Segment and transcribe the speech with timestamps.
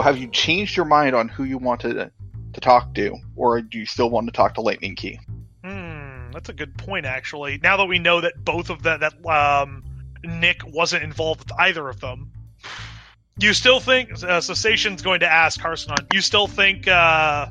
[0.00, 2.10] So have you changed your mind on who you want to
[2.54, 5.20] to talk to, or do you still want to talk to Lightning Key?
[5.62, 7.60] Hmm, that's a good point, actually.
[7.62, 9.84] Now that we know that both of that that um,
[10.24, 12.32] Nick wasn't involved with either of them,
[13.38, 16.06] you still think uh, Cessation's going to ask Carson on?
[16.14, 17.48] You still think uh,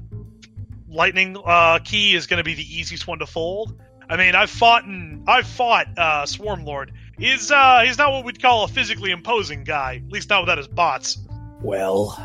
[0.88, 3.80] Lightning uh, Key is going to be the easiest one to fold?
[4.10, 6.94] I mean, I've fought and I've fought uh, Swarm Lord.
[7.16, 10.02] He's uh, he's not what we'd call a physically imposing guy.
[10.04, 11.20] At least not without his bots.
[11.62, 12.18] Well,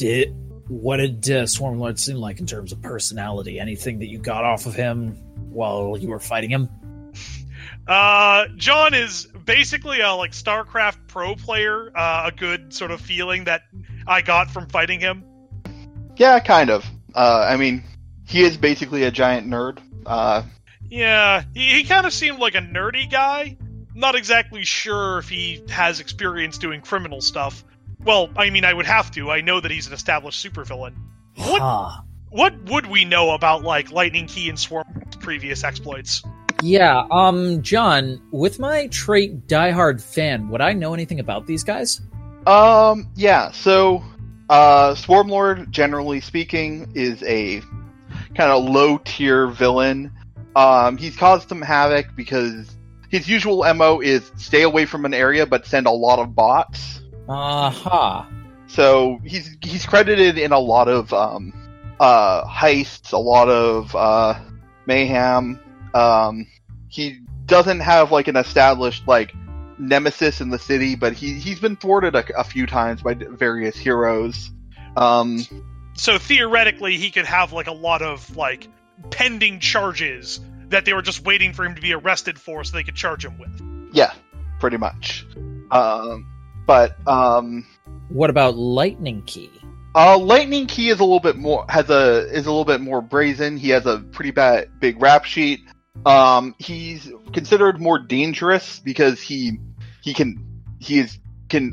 [0.00, 0.34] did
[0.68, 3.60] what did uh, Swarm Lord seem like in terms of personality?
[3.60, 5.12] Anything that you got off of him
[5.50, 6.68] while you were fighting him?
[7.86, 11.90] Uh, John is basically a like StarCraft pro player.
[11.94, 13.62] Uh, a good sort of feeling that
[14.06, 15.24] I got from fighting him.
[16.16, 16.84] Yeah, kind of.
[17.14, 17.82] Uh, I mean,
[18.26, 19.80] he is basically a giant nerd.
[20.06, 20.44] Uh,
[20.88, 23.56] Yeah, he, he kind of seemed like a nerdy guy.
[23.94, 27.64] Not exactly sure if he has experience doing criminal stuff.
[28.04, 29.30] Well, I mean, I would have to.
[29.30, 30.94] I know that he's an established supervillain.
[31.36, 32.02] What Huh.
[32.30, 36.22] what would we know about like Lightning Key and Swarm's previous exploits?
[36.62, 42.02] Yeah, um, John, with my trait diehard fan, would I know anything about these guys?
[42.46, 44.02] Um, yeah, so,
[44.50, 47.62] uh, Swarmlord, generally speaking, is a
[48.34, 50.12] kind of low tier villain.
[50.54, 52.76] Um, he's caused some havoc because
[53.08, 56.99] his usual MO is stay away from an area but send a lot of bots.
[57.30, 58.28] Aha.
[58.66, 61.52] So he's he's credited in a lot of um,
[61.98, 64.38] uh, heists, a lot of uh,
[64.86, 65.60] mayhem.
[65.94, 66.46] Um,
[66.88, 69.34] he doesn't have like an established like
[69.78, 73.76] nemesis in the city, but he he's been thwarted a, a few times by various
[73.76, 74.50] heroes.
[74.96, 75.44] Um,
[75.94, 78.68] So theoretically, he could have like a lot of like
[79.10, 82.84] pending charges that they were just waiting for him to be arrested for, so they
[82.84, 83.94] could charge him with.
[83.94, 84.12] yeah,
[84.60, 85.26] pretty much.
[85.70, 86.29] Um,
[86.70, 87.66] but um,
[88.10, 89.50] What about Lightning Key?
[89.92, 93.02] Uh, Lightning Key is a little bit more has a is a little bit more
[93.02, 93.56] brazen.
[93.56, 95.62] He has a pretty bad big rap sheet.
[96.06, 99.58] Um, he's considered more dangerous because he
[100.00, 101.72] he can he is can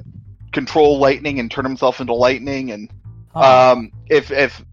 [0.52, 2.72] control lightning and turn himself into lightning.
[2.72, 2.90] And
[3.36, 3.74] Huh.
[3.74, 4.66] um, if if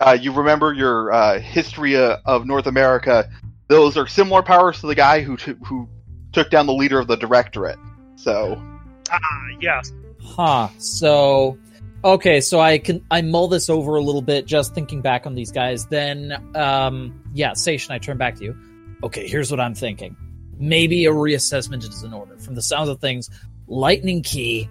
[0.00, 3.28] uh, you remember your uh, history uh, of North America,
[3.68, 5.86] those are similar powers to the guy who t- who
[6.32, 7.78] took down the leader of the directorate.
[8.14, 8.58] So
[9.12, 9.18] Ah,
[9.60, 9.92] yes.
[10.22, 10.68] Huh.
[10.78, 11.58] So,
[12.04, 12.40] okay.
[12.40, 15.52] So I can I mull this over a little bit, just thinking back on these
[15.52, 15.86] guys.
[15.86, 18.56] Then, um, yeah, Sation, I turn back to you.
[19.04, 20.16] Okay, here's what I'm thinking.
[20.58, 22.36] Maybe a reassessment is in order.
[22.38, 23.28] From the sounds of things,
[23.68, 24.68] Lightning Key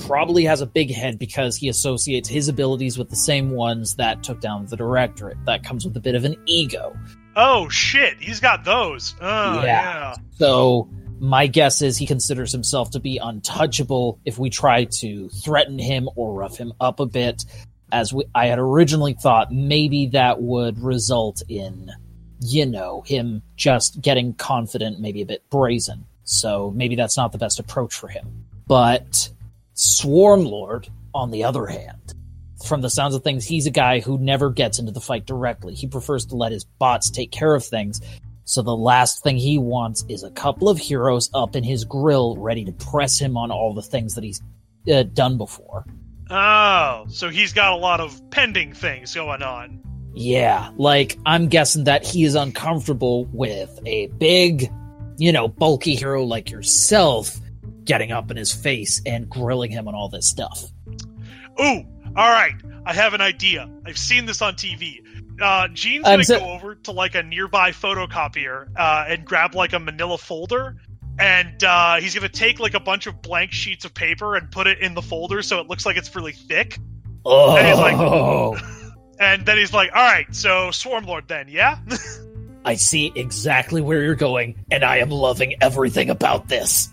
[0.00, 4.22] probably has a big head because he associates his abilities with the same ones that
[4.22, 5.36] took down the directorate.
[5.44, 6.96] That comes with a bit of an ego.
[7.36, 9.14] Oh shit, he's got those.
[9.20, 9.64] Oh Yeah.
[9.64, 10.14] yeah.
[10.38, 10.88] So
[11.18, 16.08] my guess is he considers himself to be untouchable if we try to threaten him
[16.16, 17.44] or rough him up a bit.
[17.92, 21.90] As we, I had originally thought, maybe that would result in,
[22.40, 26.04] you know, him just getting confident, maybe a bit brazen.
[26.24, 28.44] So maybe that's not the best approach for him.
[28.66, 29.30] But
[29.76, 32.14] Swarmlord, on the other hand,
[32.66, 35.74] from the sounds of things, he's a guy who never gets into the fight directly.
[35.74, 38.00] He prefers to let his bots take care of things.
[38.46, 42.36] So the last thing he wants is a couple of heroes up in his grill
[42.36, 44.40] ready to press him on all the things that he's
[44.90, 45.84] uh, done before.
[46.30, 49.80] Oh, so he's got a lot of pending things going on.
[50.14, 54.70] Yeah, like I'm guessing that he is uncomfortable with a big,
[55.18, 57.36] you know, bulky hero like yourself
[57.84, 60.64] getting up in his face and grilling him on all this stuff.
[61.60, 61.84] Ooh,
[62.16, 62.54] all right.
[62.84, 63.68] I have an idea.
[63.84, 65.00] I've seen this on TV.
[65.40, 69.72] Uh, Gene's gonna so- go over to like a nearby photocopier uh, and grab like
[69.74, 70.76] a Manila folder,
[71.18, 74.66] and uh, he's gonna take like a bunch of blank sheets of paper and put
[74.66, 76.78] it in the folder so it looks like it's really thick.
[77.24, 78.62] Oh, And he's like-
[79.18, 81.78] And then he's like, "All right, so Swarmlord, then, yeah."
[82.66, 86.90] I see exactly where you're going, and I am loving everything about this.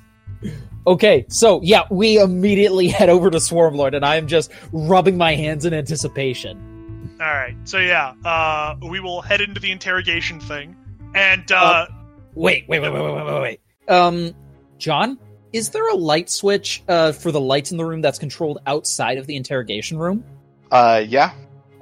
[0.85, 5.35] Okay, so yeah, we immediately head over to Swarmlord, and I am just rubbing my
[5.35, 7.17] hands in anticipation.
[7.21, 10.75] All right, so yeah, uh, we will head into the interrogation thing,
[11.15, 11.87] and uh,
[12.35, 13.59] Wait, wait, wait, wait, wait, wait, wait, wait.
[13.87, 14.33] Um,
[14.77, 15.19] John,
[15.53, 19.17] is there a light switch uh, for the lights in the room that's controlled outside
[19.17, 20.23] of the interrogation room?
[20.71, 21.33] uh, yeah,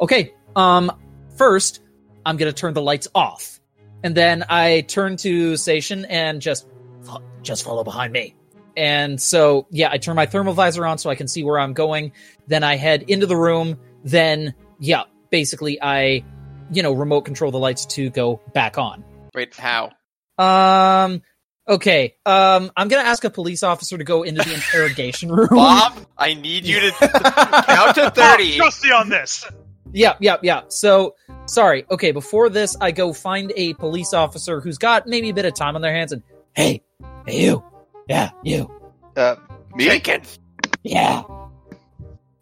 [0.02, 0.92] Okay, um,
[1.38, 1.82] first,
[2.26, 3.60] I'm gonna turn the lights off.
[4.04, 6.68] And then I turn to Sation and just,
[7.04, 8.36] fo- just follow behind me.
[8.76, 11.74] And so, yeah, I turn my thermal visor on so I can see where I'm
[11.74, 12.12] going.
[12.48, 13.80] Then I head into the room.
[14.04, 16.24] Then, yeah, basically I,
[16.72, 19.04] you know, remote control the lights to go back on.
[19.34, 19.92] Wait, how?
[20.38, 21.22] Um,
[21.68, 25.48] Okay, um, I'm gonna ask a police officer to go into the interrogation room.
[25.52, 28.58] Bob, I need you to count to Bob, thirty.
[28.58, 29.46] trust me on this.
[29.94, 30.64] Yeah, yeah, yeah.
[30.70, 31.16] So,
[31.46, 31.86] sorry.
[31.92, 35.54] Okay, before this, I go find a police officer who's got maybe a bit of
[35.54, 36.82] time on their hands and, hey,
[37.28, 37.64] hey, you.
[38.12, 38.70] Yeah, you.
[39.16, 39.38] Uh,
[39.74, 39.86] me?
[39.86, 40.38] Jenkins.
[40.84, 41.24] Yeah.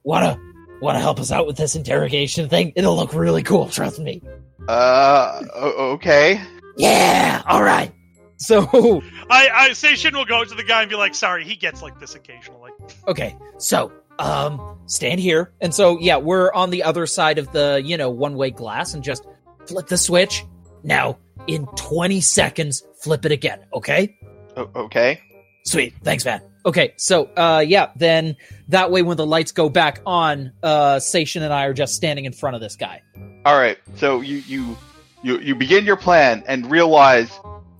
[0.04, 0.42] Wanna,
[0.82, 2.74] wanna help us out with this interrogation thing?
[2.76, 4.24] It'll look really cool, trust me.
[4.68, 6.42] Uh, okay.
[6.76, 7.94] Yeah, alright.
[8.38, 8.64] So,
[9.30, 12.00] I, I Station will go to the guy and be like, "Sorry, he gets like
[12.00, 12.72] this occasionally."
[13.08, 15.54] okay, so, um, stand here.
[15.62, 18.96] And so, yeah, we're on the other side of the, you know, one way glass
[18.96, 19.24] and just
[19.68, 20.44] flip the switch.
[20.82, 24.18] Now, in 20 seconds, flip it again, okay?
[24.58, 25.22] O- okay.
[25.70, 25.94] Sweet.
[26.04, 26.42] Thanks, man.
[26.66, 28.36] Okay, so uh yeah, then
[28.70, 32.26] that way when the lights go back on, uh Sation and I are just standing
[32.26, 33.02] in front of this guy.
[33.46, 33.78] All right.
[33.96, 34.78] So you you
[35.24, 37.30] you you begin your plan and realize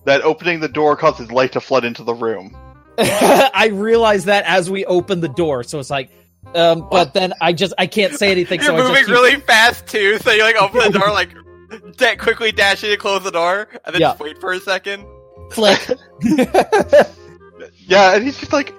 [0.04, 2.56] that opening the door causes light to flood into the room.
[2.98, 6.10] I realize that as we open the door, so it's like
[6.54, 9.14] um but then I just I can't say anything You're so I moving just keep-
[9.14, 11.30] really fast too, so you like open the door, like
[11.98, 14.08] da- quickly dash in and close the door, and then Yeah.
[14.10, 15.04] just wait for a second.
[15.50, 15.80] flick.
[17.86, 18.74] Yeah, and he's just like,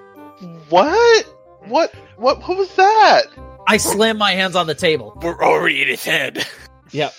[0.68, 1.24] "What?
[1.66, 1.94] What?
[2.16, 2.46] What?
[2.48, 3.22] What was that?"
[3.66, 5.18] I slam my hands on the table.
[5.22, 6.44] We're already in his head.
[6.90, 7.14] Yep.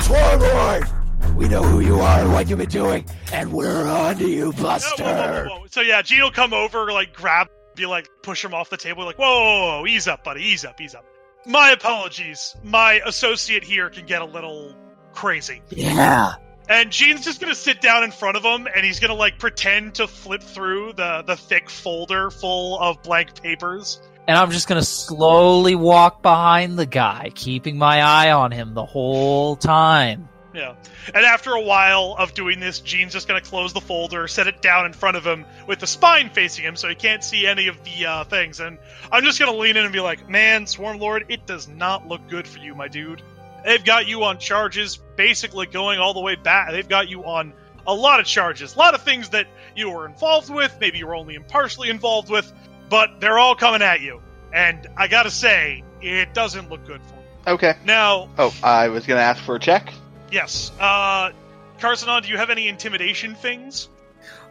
[0.00, 1.36] Swarmlord!
[1.36, 4.46] We know who you are and what you've been doing, and we're on to you,
[4.46, 5.04] No, whoa, Buster!
[5.04, 5.66] whoa, whoa, whoa.
[5.70, 9.04] So yeah, Gene will come over, like grab, be like, push him off the table,
[9.04, 11.04] like, whoa, whoa, whoa, ease up, buddy, ease up, ease up.
[11.46, 12.56] My apologies.
[12.62, 14.74] My associate here can get a little
[15.12, 15.62] crazy.
[15.70, 16.34] Yeah!
[16.70, 19.96] And Gene's just gonna sit down in front of him, and he's gonna like pretend
[19.96, 24.00] to flip through the the thick folder full of blank papers.
[24.28, 28.84] And I'm just gonna slowly walk behind the guy, keeping my eye on him the
[28.84, 30.28] whole time.
[30.54, 30.74] Yeah.
[31.12, 34.62] And after a while of doing this, Gene's just gonna close the folder, set it
[34.62, 37.66] down in front of him with the spine facing him, so he can't see any
[37.66, 38.60] of the uh, things.
[38.60, 38.78] And
[39.10, 42.28] I'm just gonna lean in and be like, "Man, Swarm Lord, it does not look
[42.28, 43.22] good for you, my dude.
[43.64, 46.70] They've got you on charges, basically going all the way back.
[46.70, 47.52] They've got you on
[47.86, 51.06] a lot of charges, a lot of things that you were involved with, maybe you
[51.06, 52.50] were only impartially involved with,
[52.88, 54.20] but they're all coming at you.
[54.52, 57.54] And I gotta say, it doesn't look good for you.
[57.54, 57.74] Okay.
[57.84, 59.92] Now, Oh, I was gonna ask for a check.
[60.30, 61.30] yes, uh,
[61.78, 63.88] Carsonon, do you have any intimidation things?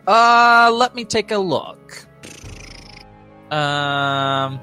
[0.07, 2.05] Uh, let me take a look.
[3.51, 4.59] Um,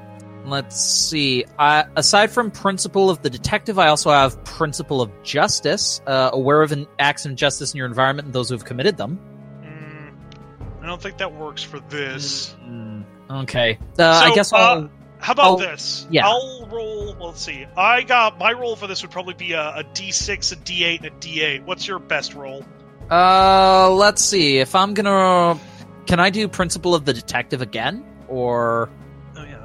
[0.51, 1.45] let's see.
[1.59, 6.01] I, aside from principle of the detective, I also have principle of justice.
[6.07, 8.97] Uh, aware of an acts of injustice in your environment and those who have committed
[8.97, 9.19] them.
[9.63, 12.55] Mm, I don't think that works for this.
[12.65, 13.79] Mm, okay.
[13.99, 14.91] Uh, I guess uh, I'll.
[15.19, 16.07] How about I'll- this?
[16.11, 16.27] yeah.
[16.27, 17.15] I'll roll.
[17.19, 17.67] Let's see.
[17.77, 21.07] I got my roll for this would probably be a, a D6, a D8, and
[21.07, 21.65] a D8.
[21.65, 22.65] What's your best roll?
[23.11, 24.59] Uh, let's see.
[24.59, 25.59] If I'm gonna,
[26.07, 28.91] can I do principle of the detective again, or?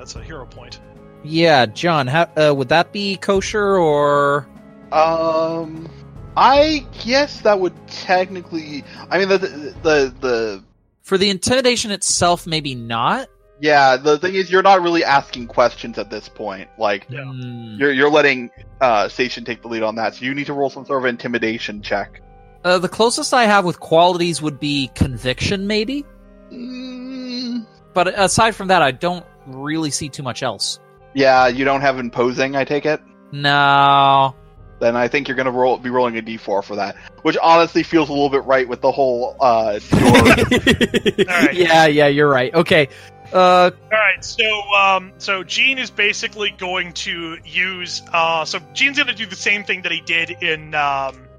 [0.01, 0.80] Yeah, that's a hero point.
[1.24, 2.07] Yeah, John.
[2.07, 4.48] How, uh, would that be kosher or?
[4.92, 5.88] Um,
[6.36, 8.83] I guess that would technically.
[9.09, 10.63] I mean, the the the
[11.03, 13.30] For the intimidation itself, maybe not.
[13.59, 13.98] yeah.
[13.98, 16.69] The thing is, you're not really asking questions at this point.
[16.80, 17.23] Like Yeah.
[17.25, 17.75] Hmm.
[17.80, 18.49] you're you're letting
[18.81, 20.16] uh Station take the lead on that.
[20.16, 22.21] So you need to roll some sort of intimidation check.
[22.64, 26.04] Uh, the closest I have with qualities would be conviction, maybe.
[26.52, 30.80] Mm, But aside from that, I don't really see too much else.
[31.14, 32.56] yeah, you don't have imposing.
[32.56, 33.02] I take it.
[33.31, 34.36] No.
[34.80, 38.10] Then I think you're gonna roll be rolling a d4 for that, which honestly feels
[38.10, 40.00] a little bit right with the whole uh door.
[41.28, 41.54] right.
[41.54, 42.54] Yeah, yeah, you're right.
[42.54, 42.90] Okay.
[43.31, 44.44] Uh, All right, so
[44.78, 48.02] um, so Gene is basically going to use.
[48.12, 51.30] Uh, so Gene's going to do the same thing that he did in um,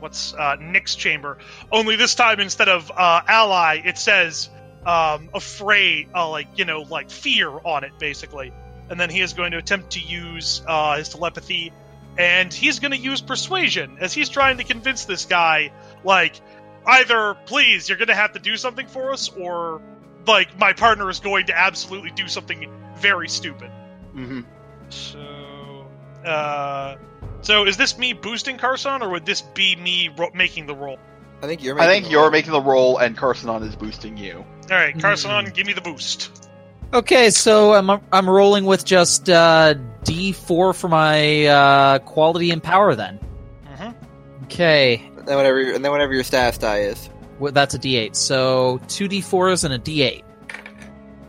[0.00, 1.38] what's uh, Nick's chamber.
[1.72, 4.50] Only this time, instead of uh, ally, it says
[4.86, 8.52] um, afraid, uh, like you know, like fear on it, basically.
[8.88, 11.72] And then he is going to attempt to use uh, his telepathy,
[12.16, 15.72] and he's going to use persuasion as he's trying to convince this guy,
[16.04, 16.40] like
[16.86, 19.82] either please, you're going to have to do something for us, or
[20.26, 23.70] like my partner is going to absolutely do something very stupid.
[24.12, 24.40] hmm
[24.88, 25.88] So,
[26.24, 26.96] uh,
[27.42, 30.98] so is this me boosting Carson, or would this be me ro- making the roll?
[31.42, 31.74] I think you're.
[31.78, 32.30] I Making think the you're roll.
[32.30, 34.44] making the roll, and Carsonon is boosting you.
[34.70, 36.48] All right, Carson, give me the boost.
[36.94, 39.74] okay, so I'm I'm rolling with just uh,
[40.04, 42.94] D4 for my uh, quality and power.
[42.94, 43.20] Then.
[43.68, 44.44] Mm-hmm.
[44.44, 47.10] Okay, And then whatever, and then whatever your staff die is.
[47.38, 48.14] well, that's a D8.
[48.16, 50.22] So two D4s and a D8.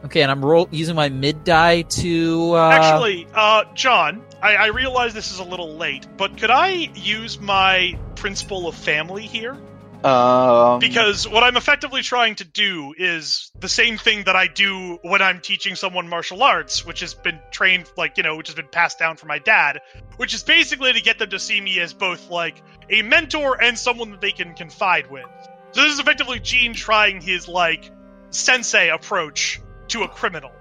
[0.05, 2.53] Okay, and I'm roll using my mid die to.
[2.53, 6.69] Uh, Actually, uh, John, I, I realize this is a little late, but could I
[6.95, 9.57] use my principle of family here?
[10.03, 14.99] Um, Because what I'm effectively trying to do is the same thing that I do
[15.01, 18.55] when I'm teaching someone martial arts, which has been trained, like, you know, which has
[18.55, 19.81] been passed down from my dad,
[20.17, 23.77] which is basically to get them to see me as both, like, a mentor and
[23.77, 25.25] someone that they can confide with.
[25.71, 27.91] So this is effectively Gene trying his, like,
[28.29, 30.51] sensei approach to a criminal.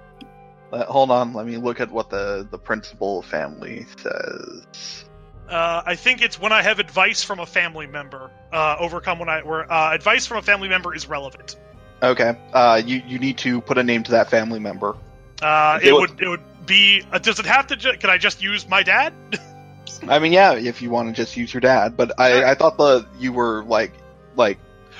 [0.73, 5.06] uh, hold on, let me look at what the the principle family says.
[5.49, 9.29] Uh, I think it's when I have advice from a family member, uh, overcome when
[9.29, 11.57] I, where, uh, advice from a family member is relevant.
[12.03, 14.97] Okay, uh, you you need to put a name to that family member.
[15.41, 17.03] Uh, it would it would be.
[17.11, 17.77] Uh, does it have to?
[17.77, 19.15] Ju- can I just use my dad?
[20.09, 22.77] I mean, yeah, if you want to just use your dad, but I I thought
[22.77, 23.93] the you were like
[24.37, 24.59] like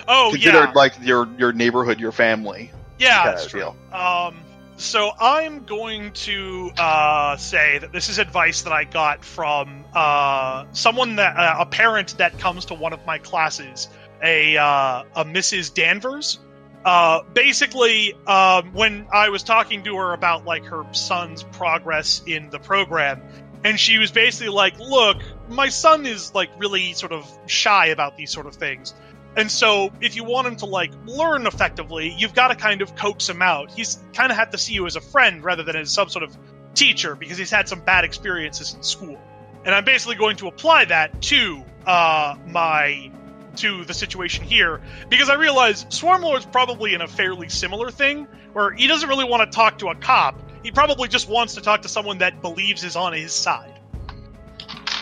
[0.09, 2.73] oh considered yeah, like your your neighborhood, your family.
[2.99, 3.61] yeah, that's true.
[3.61, 3.77] deal.
[3.93, 4.37] Um,
[4.77, 10.67] so I'm going to uh, say that this is advice that I got from uh,
[10.73, 13.89] someone that uh, a parent that comes to one of my classes,
[14.23, 15.73] a uh, a Mrs.
[15.73, 16.39] Danvers.
[16.85, 22.51] Uh, basically, um, when I was talking to her about like her son's progress in
[22.51, 23.23] the program,
[23.65, 28.17] and she was basically like, "Look, my son is like really sort of shy about
[28.17, 28.95] these sort of things."
[29.37, 32.97] And so, if you want him to like learn effectively, you've got to kind of
[32.97, 33.71] coax him out.
[33.71, 36.23] He's kind of had to see you as a friend rather than as some sort
[36.23, 36.37] of
[36.75, 39.19] teacher because he's had some bad experiences in school.
[39.65, 43.11] And I'm basically going to apply that to uh, my
[43.57, 48.71] to the situation here because I realize Swarmlord's probably in a fairly similar thing where
[48.71, 50.41] he doesn't really want to talk to a cop.
[50.63, 53.79] He probably just wants to talk to someone that believes is on his side.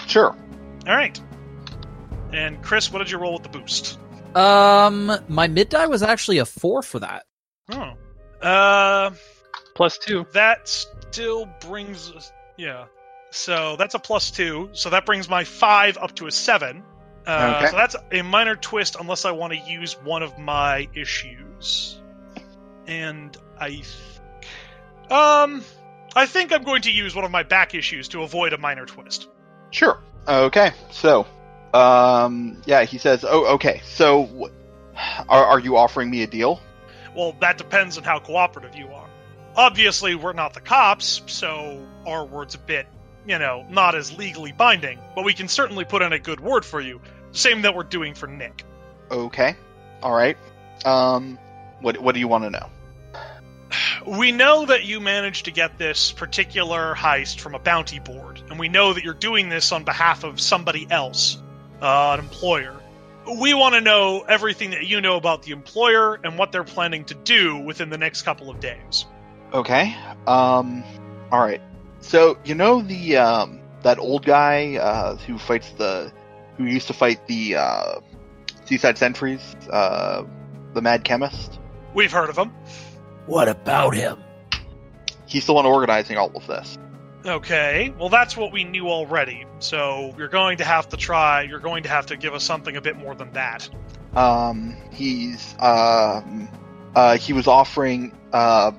[0.06, 0.36] Sure.
[0.86, 1.20] All right.
[2.32, 3.98] And Chris, what did you roll with the boost?
[4.36, 7.24] Um, my mid die was actually a four for that.
[7.70, 7.92] Oh.
[8.46, 9.10] Uh,
[9.74, 10.26] Plus two.
[10.32, 12.32] that still brings us.
[12.56, 12.86] Yeah.
[13.30, 14.70] So that's a plus two.
[14.72, 16.82] So that brings my five up to a seven.
[17.26, 17.70] Uh, Okay.
[17.70, 22.00] So that's a minor twist unless I want to use one of my issues.
[22.86, 23.68] And I.
[23.70, 23.86] Th-
[25.10, 25.62] um.
[26.16, 28.86] I think I'm going to use one of my back issues to avoid a minor
[28.86, 29.28] twist.
[29.70, 29.98] Sure.
[30.28, 30.70] Okay.
[30.92, 31.26] So,
[31.74, 33.82] um, yeah, he says, "Oh, okay.
[33.84, 36.60] So, wh- are are you offering me a deal?"
[37.14, 39.08] Well, that depends on how cooperative you are.
[39.56, 42.86] Obviously, we're not the cops, so our word's a bit,
[43.26, 46.64] you know, not as legally binding, but we can certainly put in a good word
[46.64, 47.00] for you.
[47.32, 48.64] Same that we're doing for Nick.
[49.10, 49.56] Okay.
[50.02, 50.36] All right.
[50.84, 51.38] Um,
[51.80, 52.68] what what do you want to know?
[54.06, 58.58] We know that you managed to get this particular heist from a bounty board, and
[58.58, 61.38] we know that you're doing this on behalf of somebody else,
[61.80, 62.80] uh, an employer.
[63.40, 67.04] We want to know everything that you know about the employer and what they're planning
[67.06, 69.06] to do within the next couple of days.
[69.52, 69.96] Okay.
[70.26, 70.84] Um.
[71.32, 71.60] All right.
[72.00, 76.12] So you know the um that old guy uh who fights the
[76.56, 78.00] who used to fight the uh
[78.66, 79.40] seaside sentries
[79.70, 80.24] uh
[80.74, 81.58] the mad chemist.
[81.94, 82.50] We've heard of him.
[83.26, 84.22] What about him?
[85.26, 86.76] He's the one organizing all of this.
[87.26, 89.46] Okay, well, that's what we knew already.
[89.58, 91.42] So you're going to have to try.
[91.42, 93.68] You're going to have to give us something a bit more than that.
[94.14, 94.76] Um.
[94.92, 96.48] He's um.
[96.94, 97.16] Uh.
[97.16, 98.72] He was offering uh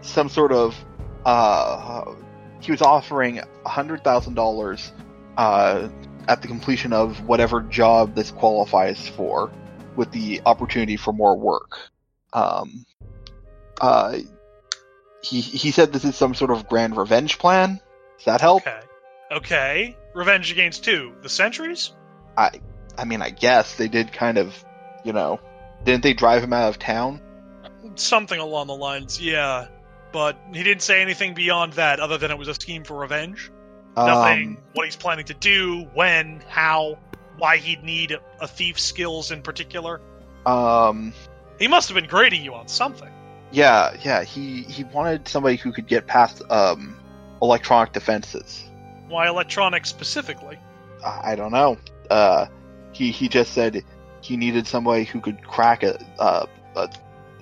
[0.00, 0.76] some sort of
[1.24, 2.12] uh.
[2.60, 4.92] He was offering hundred thousand dollars
[5.36, 5.88] uh
[6.28, 9.50] at the completion of whatever job this qualifies for,
[9.96, 11.78] with the opportunity for more work.
[12.32, 12.84] Um,
[13.80, 14.18] uh,
[15.22, 17.80] he he said this is some sort of grand revenge plan.
[18.18, 18.62] Does that help?
[18.66, 18.80] Okay.
[19.32, 19.96] Okay.
[20.14, 21.12] Revenge against two.
[21.22, 21.92] The Sentries?
[22.36, 22.60] I
[22.98, 24.64] I mean, I guess they did kind of,
[25.04, 25.40] you know,
[25.84, 27.20] didn't they drive him out of town?
[27.94, 29.68] Something along the lines, yeah.
[30.12, 33.50] But he didn't say anything beyond that, other than it was a scheme for revenge.
[33.96, 34.48] Nothing.
[34.48, 36.98] Um, what he's planning to do, when, how,
[37.38, 40.00] why he'd need a thief's skills in particular.
[40.46, 41.12] um,
[41.58, 43.08] He must have been grading you on something.
[43.52, 44.22] Yeah, yeah.
[44.22, 46.98] He he wanted somebody who could get past um
[47.42, 48.64] electronic defenses.
[49.08, 50.58] Why electronics specifically?
[51.04, 51.78] I I don't know.
[52.08, 52.46] Uh,
[52.92, 53.84] he he just said
[54.20, 56.88] he needed somebody who could crack a a, a,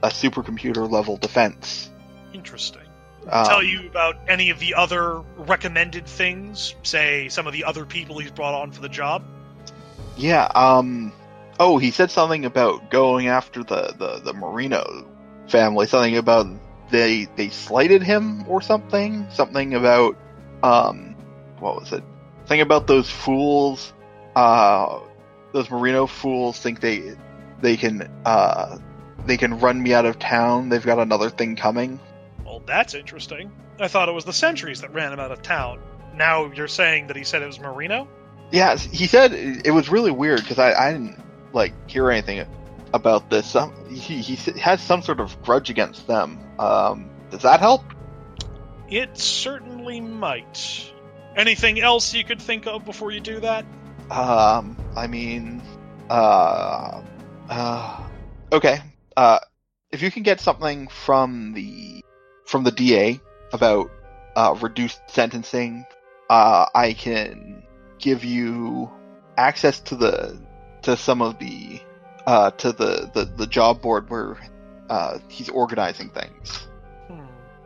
[0.02, 1.90] a supercomputer level defense.
[2.32, 2.82] Interesting.
[3.30, 6.74] Um, tell you about any of the other recommended things?
[6.82, 9.22] Say some of the other people he's brought on for the job?
[10.16, 10.50] Yeah.
[10.54, 11.12] Um.
[11.60, 15.06] Oh, he said something about going after the the the Marino
[15.48, 15.86] family.
[15.86, 16.46] Something about
[16.90, 19.26] they they slighted him or something.
[19.30, 20.16] Something about
[20.62, 21.14] um.
[21.58, 22.04] What was it?
[22.46, 23.92] Thing about those fools.
[24.36, 25.00] Uh,
[25.52, 27.16] those Marino fools think they
[27.60, 28.78] they can uh
[29.26, 30.68] they can run me out of town.
[30.68, 32.00] They've got another thing coming.
[32.44, 33.50] Well, that's interesting.
[33.80, 35.80] I thought it was the sentries that ran him out of town.
[36.14, 38.08] Now you're saying that he said it was Marino?
[38.50, 41.20] Yeah, he said it it was really weird because I, I didn't
[41.52, 42.38] like hear anything
[42.92, 43.54] about this.
[43.54, 46.38] Um, he he has some sort of grudge against them.
[46.58, 47.82] Um, does that help?
[48.90, 50.92] It certainly might.
[51.36, 53.64] Anything else you could think of before you do that?
[54.10, 55.62] Um, I mean,
[56.08, 57.02] uh,
[57.48, 58.08] uh,
[58.50, 58.80] okay.
[59.16, 59.38] Uh,
[59.92, 62.02] if you can get something from the
[62.46, 63.20] from the DA
[63.52, 63.90] about
[64.36, 65.84] uh, reduced sentencing,
[66.30, 67.62] uh, I can
[67.98, 68.90] give you
[69.36, 70.40] access to the
[70.82, 71.80] to some of the
[72.28, 74.36] uh, to the, the the job board where
[74.90, 76.68] uh, he's organizing things.
[77.06, 77.20] Hmm.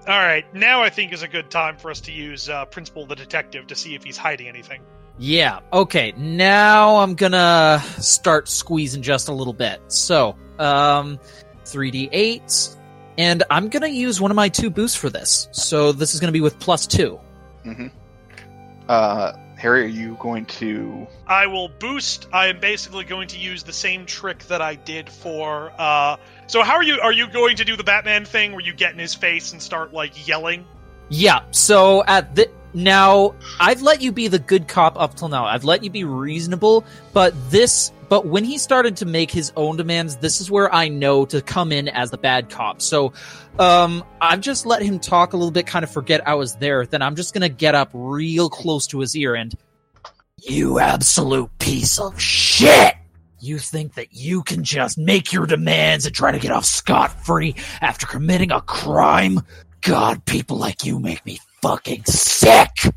[0.07, 3.04] All right, now I think is a good time for us to use uh, Principle
[3.04, 4.81] the Detective to see if he's hiding anything.
[5.19, 6.12] Yeah, okay.
[6.16, 9.81] Now I'm gonna start squeezing just a little bit.
[9.88, 11.19] So, um
[11.64, 12.76] 3d8
[13.19, 15.49] and I'm going to use one of my two boosts for this.
[15.52, 17.21] So this is going to be with plus 2.
[17.64, 17.87] hmm
[18.88, 21.07] Uh, Harry, are you going to?
[21.28, 22.26] I will boost.
[22.33, 25.73] I am basically going to use the same trick that I did for.
[25.78, 26.16] Uh,
[26.49, 26.99] so how are you?
[27.00, 29.62] Are you going to do the Batman thing where you get in his face and
[29.62, 30.64] start like yelling?
[31.11, 35.45] Yeah, so at the now I've let you be the good cop up till now.
[35.45, 39.78] I've let you be reasonable, but this but when he started to make his own
[39.78, 42.83] demands, this is where I know to come in as the bad cop.
[42.83, 43.14] So
[43.59, 46.85] um I've just let him talk a little bit, kind of forget I was there.
[46.85, 49.54] Then I'm just gonna get up real close to his ear and
[50.37, 52.97] You absolute piece of shit!
[53.40, 57.25] You think that you can just make your demands and try to get off scot
[57.25, 59.40] free after committing a crime?
[59.81, 62.92] God, people like you make me fucking sick!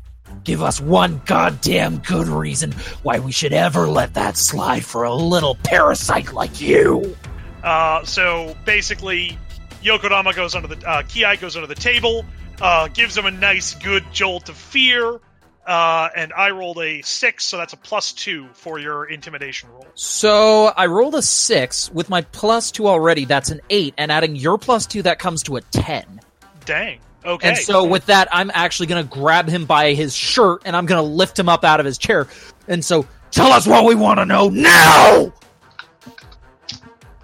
[0.46, 2.70] Give us one goddamn good reason
[3.02, 7.16] why we should ever let that slide for a little parasite like you.
[7.64, 9.36] Uh, so basically,
[9.82, 12.24] Yokodama goes under the uh, Kiai goes under the table,
[12.60, 15.18] uh, gives him a nice good jolt of fear,
[15.66, 19.88] uh, and I rolled a six, so that's a plus two for your intimidation roll.
[19.94, 23.24] So I rolled a six with my plus two already.
[23.24, 26.20] That's an eight, and adding your plus two, that comes to a ten.
[26.64, 27.00] Dang.
[27.26, 27.48] Okay.
[27.48, 30.86] And so with that, I'm actually going to grab him by his shirt and I'm
[30.86, 32.28] going to lift him up out of his chair.
[32.68, 35.32] And so Tell us what we want to know now!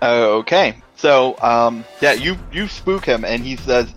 [0.02, 3.94] Okay, so um, yeah, you you spook him, and he says,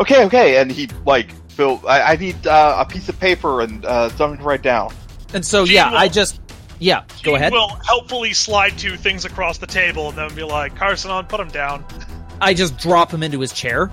[0.00, 3.84] "Okay, okay," and he like, Phil, I, I need uh, a piece of paper and
[3.86, 4.92] uh, something to write down.
[5.32, 6.40] and so Gene yeah, will- I just
[6.80, 7.52] yeah, go ahead.
[7.52, 11.38] Will helpfully slide two things across the table and then be like, Carson, on, put
[11.38, 11.84] him down.
[12.40, 13.90] I just drop him into his chair.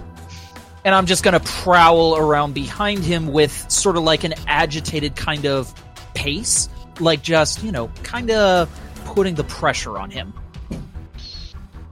[0.83, 5.15] And I'm just going to prowl around behind him with sort of like an agitated
[5.15, 5.73] kind of
[6.13, 8.69] pace, like just, you know, kind of
[9.05, 10.33] putting the pressure on him.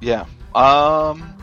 [0.02, 0.26] Yeah.
[0.56, 1.36] Um.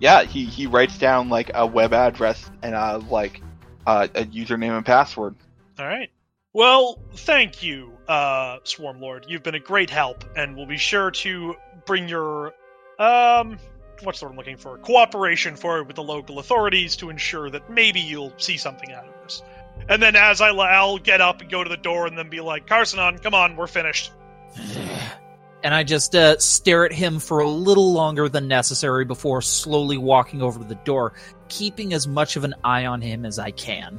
[0.00, 0.24] Yeah.
[0.24, 3.42] He he writes down like a web address and uh like
[3.86, 5.36] uh, a username and password.
[5.78, 6.10] All right.
[6.52, 9.26] Well, thank you, uh, Swarm Lord.
[9.28, 11.54] You've been a great help, and we'll be sure to
[11.84, 12.54] bring your
[12.98, 13.58] um,
[14.02, 14.78] what's the word I'm looking for?
[14.78, 19.14] Cooperation forward with the local authorities to ensure that maybe you'll see something out of
[19.22, 19.42] this.
[19.88, 22.40] And then, as I, I'll get up and go to the door, and then be
[22.40, 24.12] like, Carsonon, come on, we're finished.
[25.62, 29.96] And I just uh, stare at him for a little longer than necessary before slowly
[29.96, 31.14] walking over to the door,
[31.48, 33.98] keeping as much of an eye on him as I can.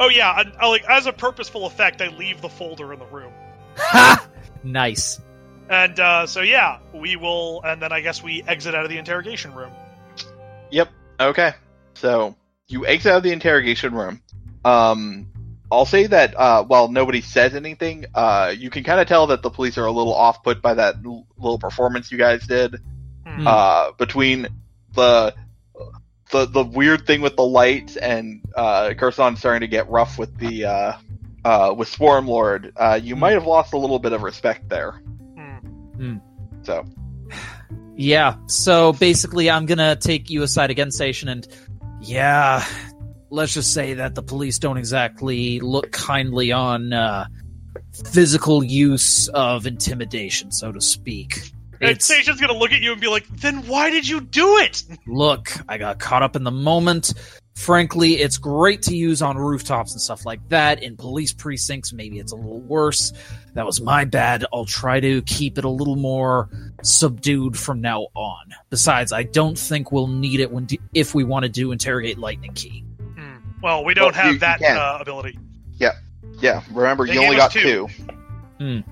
[0.00, 3.06] Oh yeah, I, I, like as a purposeful effect, I leave the folder in the
[3.06, 3.32] room.
[3.76, 4.26] Ha!
[4.64, 5.20] Nice.
[5.68, 8.98] And uh, so yeah, we will, and then I guess we exit out of the
[8.98, 9.72] interrogation room.
[10.70, 10.88] Yep.
[11.20, 11.52] Okay.
[11.94, 12.36] So
[12.68, 14.22] you exit out of the interrogation room.
[14.64, 15.28] Um,
[15.70, 19.42] I'll say that uh, while nobody says anything, uh, you can kind of tell that
[19.42, 22.76] the police are a little off put by that l- little performance you guys did.
[23.26, 23.46] Hmm.
[23.46, 24.46] Uh, between
[24.94, 25.34] the
[26.30, 30.36] the the weird thing with the lights and uh, Curson starting to get rough with
[30.38, 30.92] the uh,
[31.44, 35.00] uh, with Swarm Lord, uh, you might have lost a little bit of respect there.
[35.96, 36.16] Hmm.
[36.62, 36.84] So
[37.96, 41.46] Yeah, so basically, I'm gonna take you aside again, Station, and
[42.00, 42.64] yeah,
[43.30, 47.26] let's just say that the police don't exactly look kindly on uh,
[48.12, 51.52] physical use of intimidation, so to speak.
[51.80, 54.58] And It's, Station's gonna look at you and be like, "Then why did you do
[54.58, 57.14] it?" look, I got caught up in the moment.
[57.56, 60.82] Frankly, it's great to use on rooftops and stuff like that.
[60.82, 63.14] In police precincts, maybe it's a little worse.
[63.54, 64.44] That was my bad.
[64.52, 66.50] I'll try to keep it a little more
[66.82, 68.54] subdued from now on.
[68.68, 72.52] Besides, I don't think we'll need it when if we want to do interrogate Lightning
[72.52, 72.84] Key.
[73.16, 73.36] Hmm.
[73.62, 75.38] Well, we don't Well, have you- that you uh, ability.
[75.78, 75.92] yeah,
[76.40, 76.62] yeah.
[76.70, 77.88] remember They you only got two.
[78.60, 78.82] two.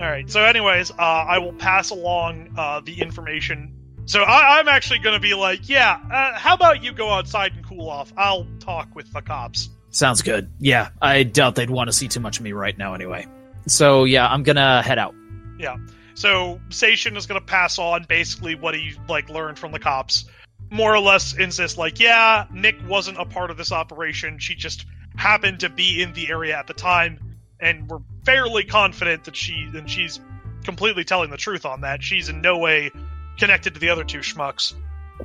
[0.00, 0.28] All right.
[0.30, 3.74] So, anyways, uh, I will pass along uh, the information.
[4.06, 7.66] So I, I'm actually gonna be like, "Yeah, uh, how about you go outside and
[7.66, 8.12] cool off?
[8.16, 10.50] I'll talk with the cops." Sounds good.
[10.58, 13.26] Yeah, I doubt they'd want to see too much of me right now anyway.
[13.66, 15.14] So yeah, I'm gonna head out.
[15.58, 15.76] Yeah.
[16.14, 20.24] So Sation is going to pass on basically what he like learned from the cops.
[20.70, 24.38] More or less insist like, yeah, Nick wasn't a part of this operation.
[24.38, 24.86] She just
[25.16, 29.68] happened to be in the area at the time, and we're fairly confident that she
[29.74, 30.20] and she's
[30.64, 32.02] completely telling the truth on that.
[32.02, 32.90] She's in no way
[33.38, 34.74] connected to the other two schmucks.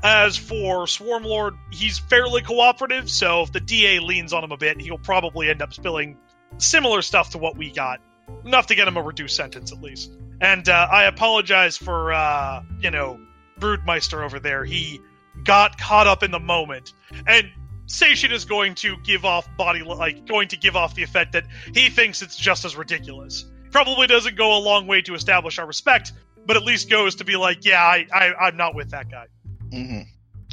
[0.04, 4.80] As for Swarmlord, he's fairly cooperative, so if the DA leans on him a bit,
[4.80, 6.17] he'll probably end up spilling
[6.58, 8.00] similar stuff to what we got.
[8.45, 10.12] Enough to get him a reduced sentence, at least.
[10.39, 13.19] And uh, I apologize for, uh, you know,
[13.60, 14.63] Broodmeister over there.
[14.63, 15.02] He
[15.43, 16.93] got caught up in the moment.
[17.28, 17.50] And
[17.88, 21.45] Sation is going to give off body, like, going to give off the effect that
[21.74, 23.45] he thinks it's just as ridiculous.
[23.72, 26.13] Probably doesn't go a long way to establish our respect,
[26.45, 29.25] but at least goes to be like, yeah, I, I, I'm not with that guy.
[29.71, 30.02] hmm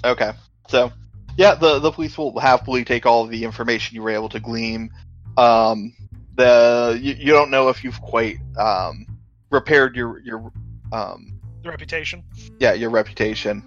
[0.05, 0.33] Okay.
[0.69, 0.93] So,
[1.37, 4.91] yeah, the the police will happily take all the information you were able to glean.
[5.37, 5.93] Um,
[6.35, 9.07] the you, you don't know if you've quite um,
[9.51, 10.53] repaired your your
[10.93, 12.23] um, The reputation.
[12.59, 13.63] yeah your reputation.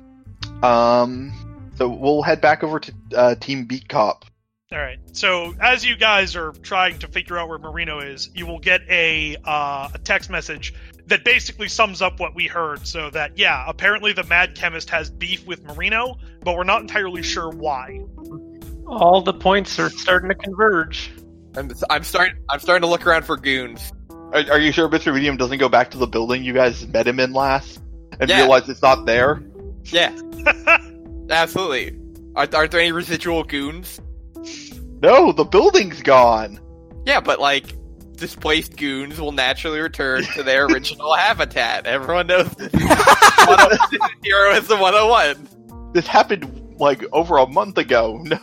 [0.63, 4.25] Um, so we'll head back over to uh, Team Beat Cop.
[4.71, 4.99] All right.
[5.13, 8.81] So as you guys are trying to figure out where Marino is, you will get
[8.89, 10.73] a uh, a text message
[11.09, 12.87] that basically sums up what we heard.
[12.87, 17.23] So that yeah, apparently the Mad Chemist has beef with Marino, but we're not entirely
[17.23, 18.01] sure why.
[18.87, 21.11] All the points are starting to converge.
[21.55, 22.37] I'm, I'm starting.
[22.49, 23.91] I'm starting to look around for goons.
[24.09, 25.13] Are, are you sure Mr.
[25.13, 27.81] Medium doesn't go back to the building you guys met him in last
[28.19, 28.37] and Yeah.
[28.41, 29.41] realize it's not there?
[29.85, 30.15] Yeah,
[31.29, 31.97] absolutely.
[32.35, 33.99] Aren't, aren't there any residual goons?
[35.01, 36.59] No, the building's gone.
[37.05, 37.73] Yeah, but like
[38.19, 41.85] displaced goons will naturally return to their original habitat.
[41.85, 42.73] Everyone knows this.
[42.73, 45.91] is 101 Hero is the 101.
[45.93, 48.23] This happened like over a month ago.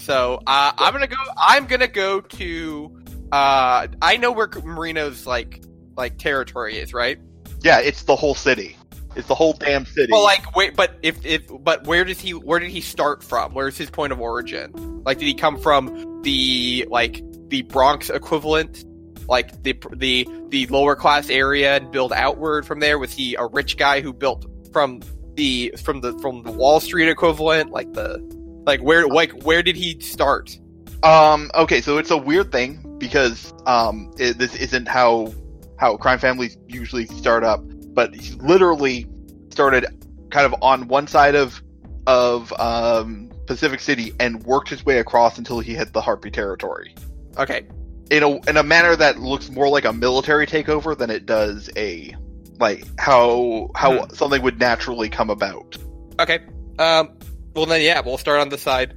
[0.00, 1.16] So uh, I'm gonna go.
[1.36, 3.02] I'm gonna go to.
[3.30, 5.62] Uh, I know where Marino's like
[5.98, 7.18] like territory is, right?
[7.62, 8.76] yeah, it's the whole city.
[9.16, 10.12] It's the whole damn city.
[10.12, 13.52] Well, like wait, but if if but where does he where did he start from?
[13.52, 15.02] Where's his point of origin?
[15.04, 18.84] Like, did he come from the like the Bronx equivalent,
[19.28, 22.98] like the the the lower class area, and build outward from there?
[22.98, 25.00] Was he a rich guy who built from
[25.34, 28.18] the from the from the Wall Street equivalent, like the
[28.66, 30.58] like where like where did he start?
[31.02, 31.50] Um.
[31.54, 31.80] Okay.
[31.80, 35.32] So it's a weird thing because um, it, this isn't how
[35.78, 37.62] how crime families usually start up.
[37.94, 39.06] But he literally
[39.50, 39.86] started
[40.30, 41.62] kind of on one side of
[42.06, 46.94] of um, Pacific City and worked his way across until he hit the Harpy territory
[47.38, 47.66] Okay,
[48.10, 51.70] in a in a manner that looks more like a military takeover than it does
[51.76, 52.14] a
[52.58, 55.76] like how how something would naturally come about.
[56.18, 56.40] okay.
[56.78, 57.18] Um.
[57.54, 58.94] Well then, yeah, we'll start on the side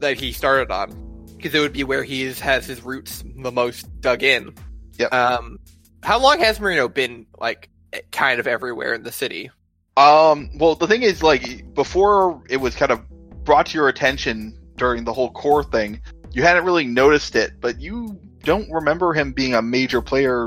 [0.00, 3.52] that he started on because it would be where he is, has his roots the
[3.52, 4.54] most dug in.
[4.98, 5.12] Yep.
[5.12, 5.58] Um,
[6.02, 7.68] how long has Marino been like
[8.10, 9.50] kind of everywhere in the city?
[9.96, 13.02] Um, well, the thing is, like, before it was kind of
[13.44, 16.00] brought to your attention during the whole core thing,
[16.32, 20.46] you hadn't really noticed it, but you don't remember him being a major player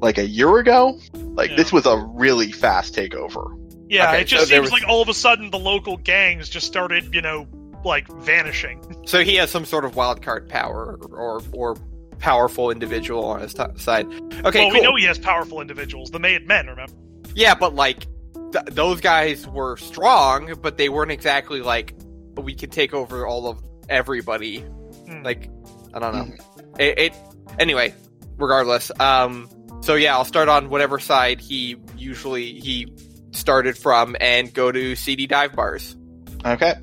[0.00, 0.98] like a year ago.
[1.14, 1.56] Like, Yeah.
[1.56, 3.58] this was a really fast takeover.
[3.88, 6.48] Yeah, Okay, it just so seems was- like all of a sudden the local gangs
[6.48, 7.46] just started, you know,
[7.84, 8.80] like vanishing.
[9.06, 11.76] So he has some sort of wild card power or or
[12.18, 14.06] powerful individual on his t- side.
[14.06, 14.70] Okay, well, cool.
[14.70, 16.92] we know he has powerful individuals, the Made Men, remember?
[17.34, 18.06] Yeah, but like
[18.52, 21.94] th- those guys were strong, but they weren't exactly like
[22.38, 24.60] we could take over all of everybody.
[24.60, 25.22] Hmm.
[25.22, 25.50] Like
[25.92, 26.34] I don't know.
[26.78, 27.16] It, it
[27.58, 27.94] anyway.
[28.36, 29.48] Regardless, um.
[29.80, 32.92] So yeah, I'll start on whatever side he usually he
[33.32, 35.96] started from and go to CD dive bars.
[36.44, 36.74] Okay.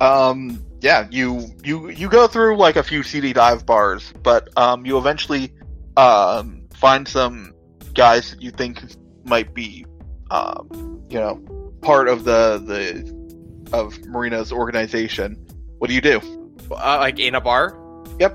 [0.00, 4.86] Um, yeah, you you you go through like a few CD dive bars, but um,
[4.86, 5.52] you eventually
[5.96, 7.54] um find some
[7.94, 8.80] guys that you think
[9.24, 9.84] might be
[10.30, 11.36] um you know
[11.82, 15.34] part of the the of Marino's organization.
[15.78, 16.39] What do you do?
[16.70, 17.76] Uh, like in a bar.
[18.18, 18.32] Yep.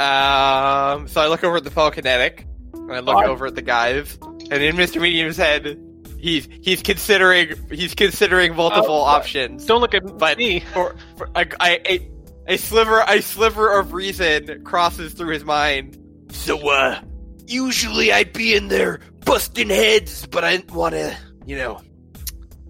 [0.00, 1.08] Um.
[1.08, 3.26] So I look over at the Pelicanetic, and I look What?
[3.26, 5.76] over at the guys, and in Mister Medium's head,
[6.18, 9.66] he's he's considering he's considering multiple Oh, options.
[9.66, 10.60] Don't look at But me.
[10.72, 12.10] for, for I, I, a,
[12.54, 15.98] a sliver a sliver of reason crosses through his mind.
[16.30, 17.00] So, uh,
[17.46, 21.80] usually I'd be in there busting heads, but I didn't want to, you know,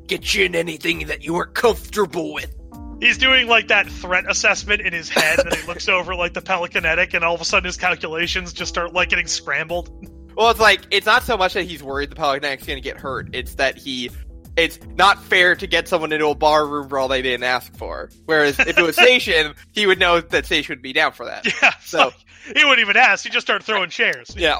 [0.06, 2.54] get you in anything that you weren't comfortable with.
[3.00, 6.40] He's doing like that threat assessment in his head, and he looks over like the
[6.42, 9.90] Pelicanetic, and all of a sudden his calculations just start like getting scrambled.
[10.36, 12.96] Well, it's like it's not so much that he's worried the Pelicanetic's going to get
[12.98, 13.30] hurt.
[13.32, 14.10] It's that he.
[14.56, 17.76] It's not fair to get someone into a bar room for all they didn't ask
[17.76, 18.10] for.
[18.24, 21.46] Whereas if it was Station, he would know that Station would be down for that.
[21.46, 22.12] Yeah, So- so
[22.56, 23.22] he wouldn't even ask.
[23.24, 24.34] He just started throwing chairs.
[24.36, 24.58] Yeah.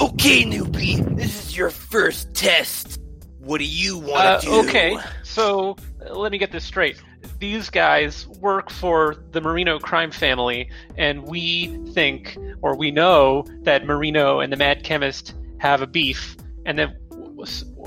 [0.00, 3.00] Okay, newbie, this is your first test.
[3.38, 4.52] What do you want Uh, do?
[4.68, 5.76] okay, so
[6.10, 7.00] let me get this straight.
[7.38, 13.84] These guys work for the Marino crime family, and we think, or we know, that
[13.86, 16.96] Marino and the Mad Chemist have a beef, and that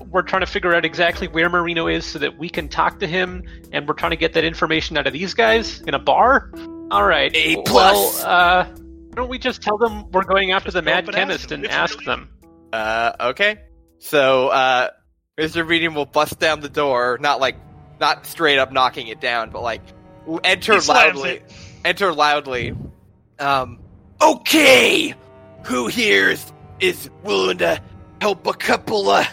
[0.09, 3.07] we're trying to figure out exactly where Marino is so that we can talk to
[3.07, 6.51] him, and we're trying to get that information out of these guys in a bar?
[6.91, 7.35] Alright.
[7.35, 8.23] A Well, plus.
[8.23, 11.15] uh, why don't we just tell them we're going after Just the Mad up and
[11.15, 11.55] ask Chemist them.
[11.59, 12.29] and It's ask really- them?
[12.73, 13.57] Uh, okay.
[13.99, 14.89] So, uh,
[15.39, 15.67] Mr.
[15.67, 17.55] Reading will bust down the door, not like,
[18.01, 19.81] not straight up knocking it down, but like,
[20.43, 21.41] enter He loudly.
[21.85, 22.75] Enter loudly.
[23.39, 23.79] Um,
[24.21, 25.15] Okay,
[25.63, 27.81] who here is, is willing to
[28.21, 29.27] help a couple of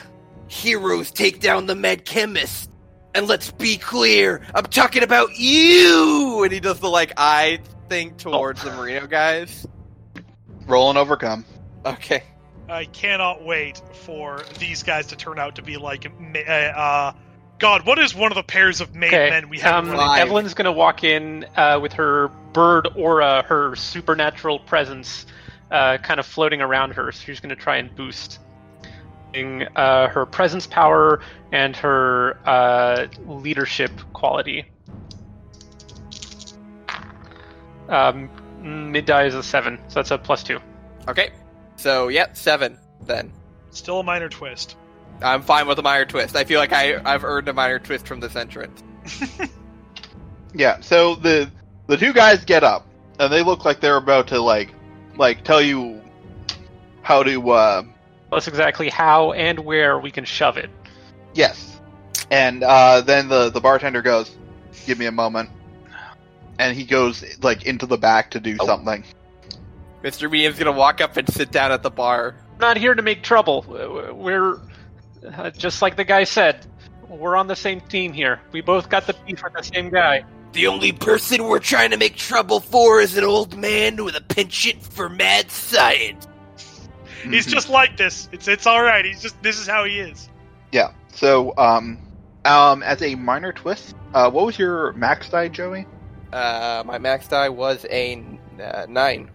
[0.49, 2.71] heroes take down the Mad Chemist?
[3.15, 6.43] And let's be clear, I'm talking about you!
[6.43, 9.67] and he does the like eye thing towards the Marino guys.
[10.67, 11.45] Roll and overcome.
[11.85, 12.23] Okay.
[12.71, 17.13] I cannot wait for these guys to turn out to be like, uh, uh,
[17.59, 19.31] God, what is one of the pairs of made Okay.
[19.31, 19.88] men we have?
[19.88, 19.99] Um.
[20.18, 25.27] Evelyn's gonna walk in uh, with her bird aura, her supernatural presence,
[25.71, 27.11] uh, kind of floating around her.
[27.11, 28.38] So she's gonna try and boost
[29.35, 31.21] uh, her presence power
[31.53, 34.64] and her uh, leadership quality.
[37.88, 38.29] Um,
[38.92, 40.61] mid die is a seven, so that's a plus two.
[41.09, 41.31] Okay.
[41.77, 43.33] So, yeah, seven then.
[43.71, 44.77] Still a minor twist.
[45.23, 46.37] I'm fine with a minor twist.
[46.37, 48.83] I feel like I, I've earned a minor twist from this entrance.
[50.55, 50.81] Yeah.
[50.81, 51.51] So the
[51.89, 52.87] the two guys get up,
[53.21, 54.75] and they look like they're about to like
[55.17, 56.01] like tell you
[57.03, 57.51] how to.
[57.51, 57.83] uh
[58.31, 60.71] That's exactly how and where we can shove it.
[61.35, 61.79] Yes.
[62.31, 64.35] And uh, then the the bartender goes,
[64.87, 65.51] "Give me a moment,"
[66.59, 68.67] and he goes like into the back to do Oh.
[68.67, 69.05] something.
[70.03, 70.31] Mr.
[70.31, 72.37] Medium's gonna walk up and sit down at the bar.
[72.59, 73.65] not here to make trouble.
[73.69, 74.59] We're
[75.25, 76.67] uh, just like the guy said.
[77.09, 78.41] We're on the same team here.
[78.53, 80.25] We both got the beef with the same guy.
[80.53, 84.21] The only person we're trying to make trouble for is an old man with a
[84.21, 86.27] penchant for mad science.
[87.23, 88.29] He's just like this.
[88.33, 89.05] It's it's all right.
[89.05, 90.29] He's just this is how he is.
[90.73, 90.93] yeah.
[91.13, 91.99] So um
[92.45, 95.87] um as a minor twist, uh, what was your max die, Joey?
[96.33, 98.23] Uh, my max die was a
[98.63, 99.31] uh, nine.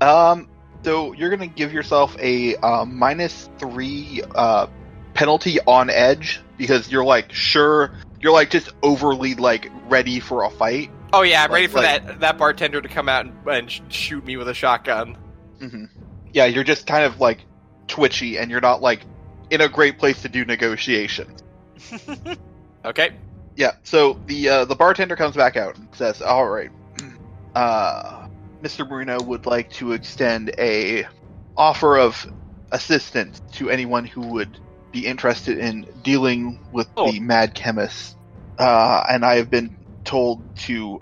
[0.00, 0.48] Um,
[0.84, 4.66] so you're gonna give yourself a uh, minus three uh,
[5.14, 10.50] penalty on edge because you're like sure you're like just overly like ready for a
[10.50, 10.90] fight.
[11.12, 13.80] Oh yeah, I'm ready for Like- that that bartender to come out and, and sh-
[13.88, 15.16] shoot me with a shotgun.
[15.58, 15.84] hmm
[16.32, 17.40] Yeah, you're just kind of like
[17.88, 19.02] twitchy and you're not like
[19.50, 21.34] in a great place to do negotiation.
[22.84, 23.12] Okay.
[23.56, 23.72] Yeah.
[23.84, 26.70] So the uh, the bartender comes back out and says, "All right,
[27.54, 28.26] uh,
[28.62, 28.88] Mr.
[28.88, 31.06] Bruno would like to extend a
[31.56, 32.26] offer of
[32.72, 34.58] assistance to anyone who would
[34.92, 37.10] be interested in dealing with Oh.
[37.10, 38.16] the mad chemist.
[38.58, 41.00] Uh, and I have been told to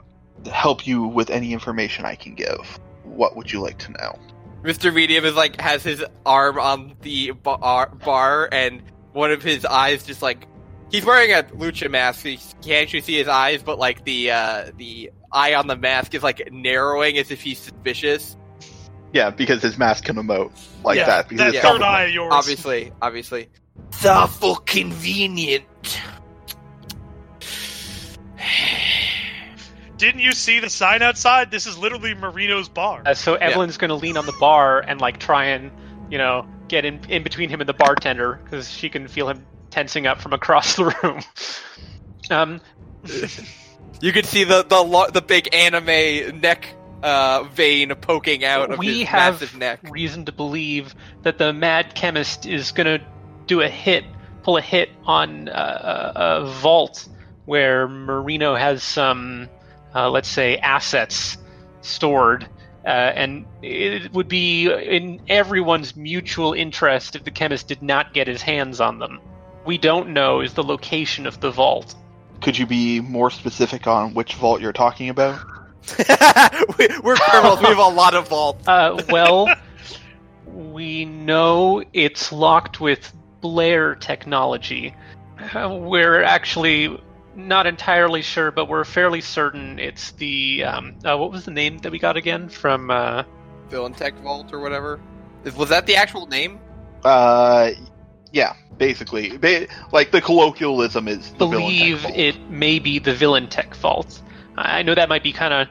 [0.51, 2.79] help you with any information I can give.
[3.05, 4.19] What would you like to know?"
[4.63, 4.95] Mr.
[4.95, 10.05] Medium is like has his arm on the bar, bar and one of his eyes
[10.05, 10.47] just like
[10.91, 12.23] he's wearing a lucha mask.
[12.23, 15.77] So you can't actually see his eyes, but like the uh, the eye on the
[15.77, 18.37] mask is like narrowing as if he's suspicious.
[19.13, 20.53] Yeah, because his mask can emote
[20.85, 21.29] like yeah, that.
[21.29, 22.33] Because that third eye of yours.
[22.33, 23.49] Obviously, obviously.
[23.93, 25.65] Thoughtful convenient.
[29.97, 31.51] Didn't you see the sign outside?
[31.51, 33.03] This is literally Marino's bar.
[33.05, 35.71] Uh, so Evelyn's going to lean on the bar and like try and
[36.11, 39.45] you know get in in between him and the bartender because she can feel him
[39.71, 41.21] tensing up from across the room.
[42.31, 42.61] Um,
[44.03, 48.79] You can see the the lo- the big anime neck uh, vein poking out of
[48.79, 49.81] we his have massive neck.
[49.91, 53.05] reason to believe that the mad chemist is going to
[53.51, 54.05] do a hit,
[54.45, 57.09] pull a hit on uh, a, a vault
[57.47, 59.49] where Marino has some,
[59.93, 61.37] uh, let's say, assets
[61.81, 62.49] stored.
[62.87, 68.29] Uh, and it would be in everyone's mutual interest if the chemist did not get
[68.29, 69.21] his hands on them.
[69.67, 71.97] We don't know is the location of the vault.
[72.41, 75.41] Could you be more specific on which vault you're talking about?
[76.79, 77.61] we, we're criminals.
[77.61, 78.67] we have a lot of vaults.
[78.67, 79.53] Uh, well,
[80.47, 84.95] we know it's locked with Blair technology.
[85.55, 86.99] We're actually
[87.35, 91.79] not entirely sure, but we're fairly certain it's the um, uh, what was the name
[91.79, 92.91] that we got again from?
[92.91, 93.25] Uh,
[93.69, 95.01] Villain Tech Vault or whatever.
[95.57, 96.59] Was that the actual name?
[97.05, 97.71] Uh,
[98.33, 102.17] yeah, basically, ba- like the colloquialism is the villain tech believe vault.
[102.17, 104.21] it may be the villain tech vault.
[104.57, 105.69] I know that might be kind of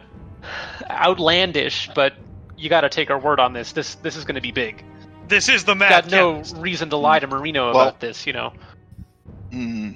[0.90, 2.14] outlandish, but
[2.58, 3.74] you got to take our word on this.
[3.74, 4.84] This this is going to be big.
[5.30, 6.58] This is the Mad got no Chemist.
[6.58, 8.54] reason to lie to Marino Well- about this, you know.
[9.52, 9.92] hmm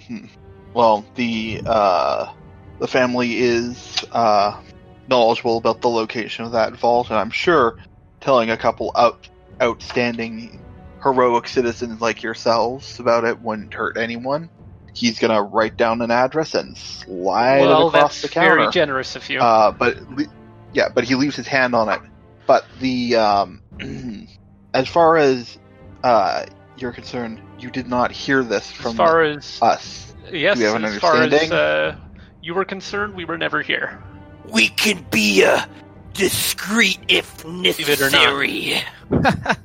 [0.73, 2.31] Well, the uh,
[2.79, 4.59] the family is uh,
[5.07, 7.75] knowledgeable about the location of that vault, and I'm sure
[8.21, 9.27] telling a couple out
[9.61, 10.59] outstanding
[11.03, 14.49] heroic citizens like yourselves about it wouldn't hurt anyone.
[14.95, 18.55] He's gonna write down an address and slide it well, across that's the counter.
[18.57, 19.39] very generous of you.
[19.39, 20.25] Uh, but le-
[20.73, 21.99] yeah, but he leaves his hand on it.
[22.47, 23.61] But the um,
[24.73, 25.57] as far as
[26.03, 26.45] uh,
[26.77, 30.15] you're concerned, you did not hear this as from far as us.
[30.31, 31.95] yes, do have an as far as uh,
[32.41, 34.01] you were concerned, we were never here.
[34.49, 35.65] We can be uh,
[36.13, 37.45] discreet if it
[38.01, 38.37] or not.
[38.37, 38.81] necessary.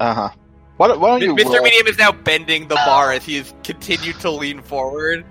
[0.00, 0.28] Uh huh.
[0.76, 1.54] Why, don't- why don't you Mr.
[1.54, 5.24] roll, Medium is now bending the bar as he has continued to lean forward.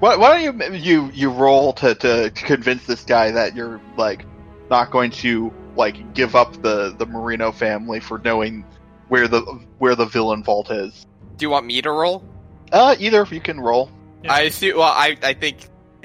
[0.00, 4.26] why, why don't you you you roll to, to convince this guy that you're like
[4.68, 8.64] not going to like give up the the Marino family for knowing
[9.08, 9.40] where the
[9.78, 11.06] where the villain vault is.
[11.36, 12.24] Do you want me to roll?
[12.70, 13.90] Uh, either if you can roll.
[14.22, 14.32] Yeah.
[14.32, 14.78] I assume.
[14.78, 15.58] Well, I I think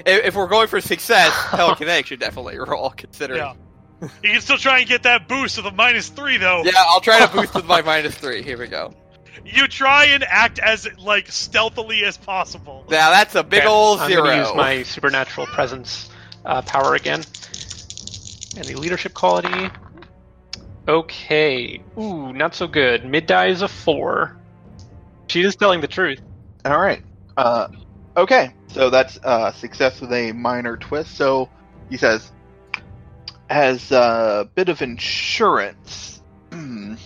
[0.04, 2.90] if, if we're going for success, Telekinetic should definitely roll.
[2.90, 3.40] Considering.
[3.40, 3.54] Yeah.
[4.22, 6.62] You can still try and get that boost with a minus three, though.
[6.64, 8.42] Yeah, I'll try to boost with my minus three.
[8.42, 8.92] Here we go.
[9.44, 12.84] You try and act as like stealthily as possible.
[12.90, 14.24] Now that's a big Okay, old I'm zero.
[14.24, 16.10] gonna use my supernatural presence
[16.44, 17.22] uh, power again.
[18.58, 19.70] And the leadership quality.
[20.88, 21.80] Okay.
[21.96, 23.04] Ooh, not so good.
[23.04, 24.36] Mid die is a four.
[25.28, 26.20] She is telling the truth.
[26.64, 27.02] All right.
[27.36, 27.68] Uh,
[28.16, 28.52] okay.
[28.66, 31.14] So that's uh, success with a minor twist.
[31.16, 31.48] So
[31.88, 32.32] he says,
[33.48, 36.20] as a bit of insurance.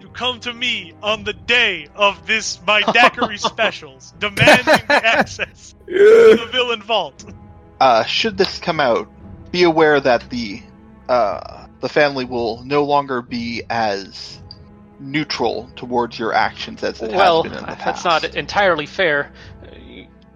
[0.00, 5.74] You come to me on the day of this my daiquiri specials, demanding the access
[5.86, 7.24] to the villain vault.
[7.80, 9.08] uh, should this come out,
[9.50, 10.62] be aware that the
[11.08, 14.40] uh, the family will no longer be as
[15.00, 17.84] neutral towards your actions as it well, has been in the past.
[17.84, 19.32] that's not entirely fair.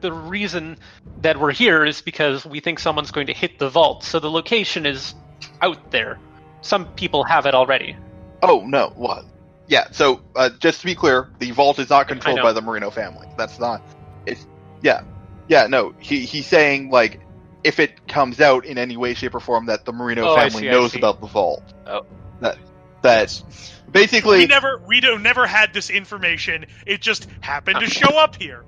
[0.00, 0.78] The reason
[1.20, 4.30] that we're here is because we think someone's going to hit the vault, so the
[4.30, 5.14] location is
[5.60, 6.18] out there.
[6.60, 7.96] Some people have it already.
[8.42, 9.24] Oh no, what?
[9.68, 9.90] Yeah.
[9.92, 13.28] So uh, just to be clear, the vault is not controlled by the Marino family.
[13.36, 13.82] That's not.
[14.26, 14.46] It's
[14.80, 15.02] yeah,
[15.48, 15.66] yeah.
[15.66, 17.20] No, he he's saying like
[17.64, 20.62] if it comes out in any way, shape, or form that the Marino Oh, family
[20.62, 21.62] see, knows about the vault.
[21.86, 22.06] Oh.
[22.40, 22.58] That
[23.02, 23.42] that
[23.86, 26.66] We basically never we don't never had this information.
[26.86, 28.64] It just happened to show up here.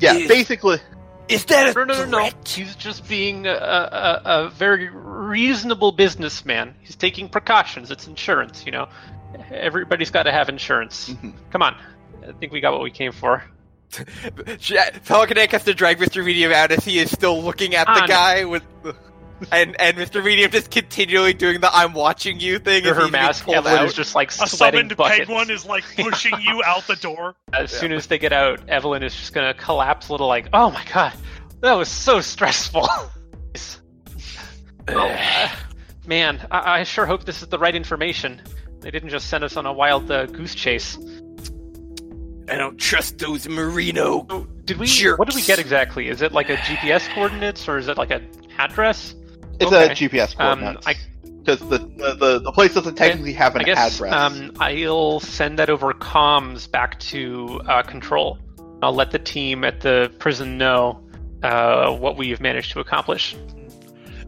[0.00, 0.78] yeah, Is- basically
[1.28, 2.18] Is that a No, no, no, no.
[2.18, 2.48] threat?
[2.48, 6.74] He's just being a, a, a very reasonable businessman.
[6.80, 7.90] He's taking precautions.
[7.90, 8.88] It's insurance, you know.
[9.50, 11.10] Everybody's got to have insurance.
[11.10, 11.34] Mhm.
[11.50, 11.76] Come on.
[12.26, 13.42] I think we got what we came for.
[13.90, 16.24] Telekinetic has to drag Mr.
[16.24, 18.08] Medium out as he is still looking at the On.
[18.08, 18.62] guy with.
[18.82, 18.94] The,
[19.52, 20.22] and and Mr.
[20.24, 22.84] Medium just continually doing the "I'm watching you" thing.
[22.86, 23.84] Under her mask, pulled Evelyn out.
[23.84, 25.18] is just like A sweating summoned buckets.
[25.20, 27.36] peg one is like pushing you out the door.
[27.52, 30.70] As soon as they get out, Evelyn is just gonna collapse a little like, oh
[30.72, 31.12] my god,
[31.60, 32.88] that was so stressful.
[32.90, 33.10] Oh,
[36.06, 38.42] Man, I-, I sure hope this is the right information.
[38.80, 40.96] They didn't just send us on a wild uh, goose chase.
[42.50, 44.24] I don't trust those Marino.
[44.64, 44.86] Did we?
[44.86, 45.18] Jerks.
[45.18, 46.08] What did we get exactly?
[46.08, 49.14] Is it like a GPS coordinates or is it like an address?
[49.60, 49.86] it's Okay.
[49.86, 50.86] a GPS Um, coordinates.
[50.86, 50.94] I,
[51.44, 54.12] because the, the the the place doesn't technically have an I guess address.
[54.12, 58.38] um, I'll send that over comms back to uh, control.
[58.82, 61.02] I'll let the team at the prison know
[61.42, 63.34] uh, what we've managed to accomplish.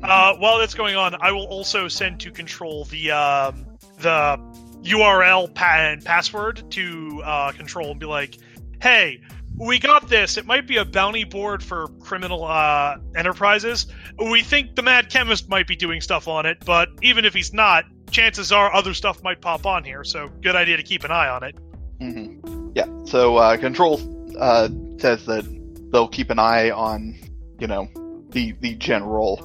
[0.03, 3.67] Uh, while that's going on, I will also send to control the um,
[3.99, 4.39] the
[4.83, 8.37] URL and password to uh, control and be like,
[8.81, 9.21] "Hey,
[9.57, 10.37] we got this.
[10.37, 13.87] It might be a bounty board for criminal uh, enterprises.
[14.19, 17.53] We think the Mad Chemist might be doing stuff on it, but even if he's
[17.53, 20.03] not, chances are other stuff might pop on here.
[20.05, 21.57] So, good idea to keep an eye on it."
[22.01, 22.87] hmm Yeah.
[23.05, 24.01] So uh, control
[24.39, 24.69] uh,
[24.99, 25.45] says that
[25.93, 27.19] they'll keep an eye on,
[27.59, 27.89] you know,
[28.31, 29.39] the the general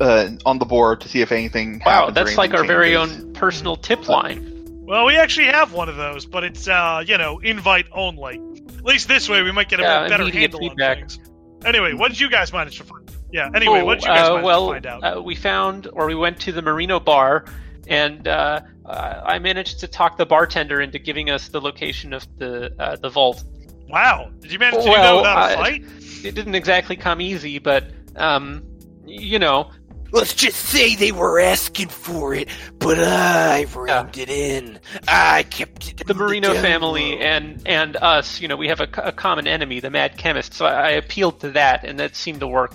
[0.00, 1.82] uh, on the board to see if anything.
[1.84, 4.52] Wow, happens or that's like anything our very own personal tip line.
[4.86, 8.40] Well, we actually have one of those, but it's uh, you know, invite only.
[8.78, 11.02] At least this way, we might get a Yeah, better handle feedback.
[11.02, 11.18] on things.
[11.64, 13.10] Anyway, what did you guys manage to find?
[13.32, 13.50] Yeah.
[13.54, 15.02] Anyway, what did you guys uh, manage well, to find out?
[15.02, 17.44] Uh, we found, or we went to the Marino bar,
[17.88, 22.24] and uh, uh, I managed to talk the bartender into giving us the location of
[22.38, 23.42] the uh, the vault.
[23.88, 25.84] wow, did you manage to do that without a I- fight?
[26.24, 27.84] It didn't exactly come easy, but
[28.14, 28.62] um,
[29.04, 29.70] you know,
[30.16, 32.48] Let's just say they were asking for it,
[32.78, 34.80] but I reined it in.
[35.06, 36.06] I kept it.
[36.06, 39.78] the Marino down family and and us, you know, we have a, a common enemy,
[39.80, 40.54] the Mad Chemist.
[40.54, 42.74] So I, I appealed to that, and that seemed to work.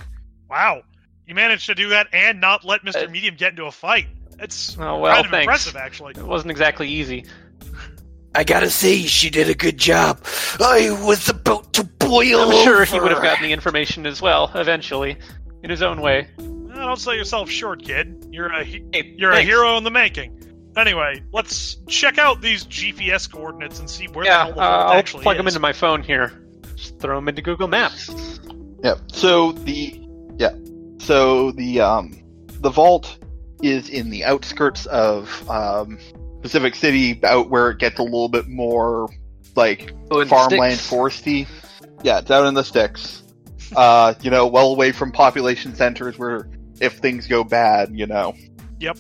[0.51, 0.83] Wow,
[1.25, 4.05] you managed to do that and not let Mister Uh, Medium get into a fight.
[4.39, 5.43] It's Oh, well, kind of thanks.
[5.43, 6.13] impressive, actually.
[6.17, 7.25] It wasn't exactly easy.
[8.35, 10.23] I gotta say, she did a good job.
[10.59, 14.51] I was about to boil I'm sure he would have gotten the information as well,
[14.55, 15.17] eventually,
[15.63, 16.27] in his own way.
[16.81, 18.27] Eh, don't sell yourself short, kid.
[18.31, 18.83] You're a he-
[19.17, 20.37] you're a hero in the making.
[20.77, 24.69] Anyway, let's check out these GPS coordinates and see where Yeah, the hell the uh,
[24.79, 25.39] vault I'll actually plug is.
[25.39, 26.31] them into my phone here.
[26.75, 28.09] Just throw them into Google Maps.
[28.83, 28.95] Yeah.
[29.07, 29.99] So the
[30.37, 30.51] yeah.
[30.99, 32.17] So the um
[32.61, 33.17] the vault
[33.61, 35.99] is in the outskirts of um
[36.41, 39.07] Pacific City, out where it gets a little bit more
[39.55, 41.47] like Oh, farmland, foresty.
[42.03, 43.21] Yeah, it's out in the sticks.
[43.75, 46.47] Uh, you know, well away from population centers where
[46.81, 48.33] if things go bad, you know.
[48.79, 48.97] Yep.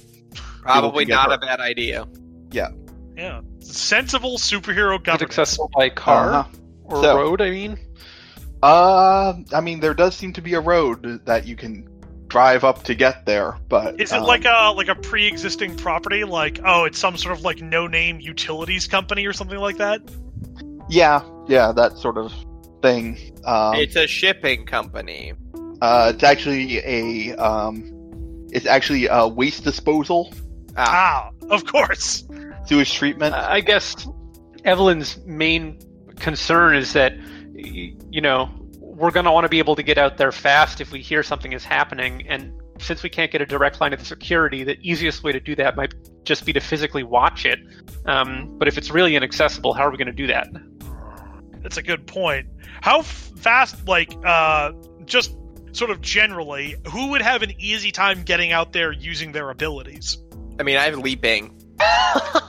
[0.61, 1.43] Probably not hurt.
[1.43, 2.07] a bad idea.
[2.51, 2.69] yeah,
[3.17, 3.41] Yeah.
[3.59, 6.49] sensible superhero Is it accessible by car Uh-huh.
[6.85, 7.41] or So- road?
[7.41, 7.77] I mean,
[8.63, 11.87] Uh, I mean, there does seem to be a road that you can
[12.27, 16.23] drive up to get there, but Is it um, like a like a pre-existing property?
[16.23, 20.01] Like, oh, it's some sort of like no-name utilities company or something like that?
[20.89, 22.31] Yeah, yeah, that sort of
[22.83, 23.17] thing.
[23.45, 25.33] Um, it's a shipping company.
[25.81, 27.83] Uh, it's actually a um,
[28.51, 30.33] it's actually a waste disposal,
[30.77, 32.23] Ah, Ah, of course.
[32.65, 33.33] sewage treatment.
[33.33, 34.07] I guess
[34.63, 35.79] Evelyn's main
[36.17, 37.13] concern is that,
[37.55, 40.91] you know, we're going to want to be able to get out there fast if
[40.91, 42.27] we hear something is happening.
[42.29, 45.39] And since we can't get a direct line to the security, the easiest way to
[45.39, 47.59] do that might just be to physically watch it.
[48.05, 50.47] Um, but if it's really inaccessible, how are we going to do that?
[51.63, 52.47] That's a good point.
[52.81, 54.71] How f- fast, like, uh,
[55.05, 55.35] just
[55.73, 60.17] sort of generally, who would have an easy time getting out there using their abilities?
[60.59, 61.57] I mean, I have leaping.
[61.79, 62.41] I,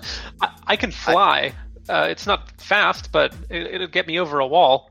[0.67, 1.55] I can fly.
[1.89, 4.91] Uh, it's not fast, but it, it'll get me over a wall.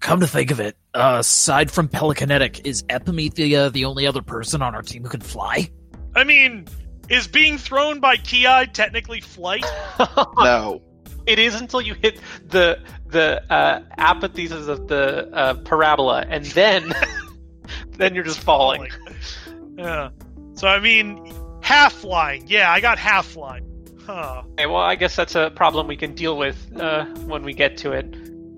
[0.00, 4.62] Come to think of it, uh, aside from Telekinetic, is Epimethea the only other person
[4.62, 5.70] on our team who can fly?
[6.14, 6.66] I mean,
[7.08, 9.64] is being thrown by Ki technically flight?
[10.38, 10.82] no,
[11.26, 16.92] It is until you hit the the uh, apathesis of the uh, parabola, and then
[17.96, 18.90] then you're just falling.
[19.76, 20.10] Yeah.
[20.54, 22.46] So I mean, half flying.
[22.46, 23.64] Yeah, I got half flying.
[24.06, 24.42] Huh.
[24.52, 27.76] Okay, well, I guess that's a problem we can deal with uh, when we get
[27.78, 28.04] to it.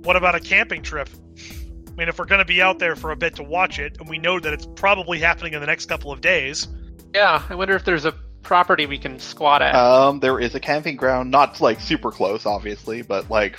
[0.05, 1.09] What about a camping trip?
[1.39, 3.97] I mean, if we're going to be out there for a bit to watch it,
[3.99, 6.69] and we know that it's probably happening in the next couple of days,
[7.15, 8.13] Yeah, I wonder if there's a
[8.43, 9.75] property we can squat at.
[9.75, 13.59] um, there is a camping ground, not like super close, obviously, but like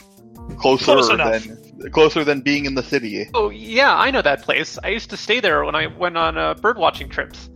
[0.58, 3.30] closer Close than closer than being in the city.
[3.34, 4.78] oh yeah, I know that place.
[4.84, 7.50] I used to stay there when I went on uh, bird watching trips.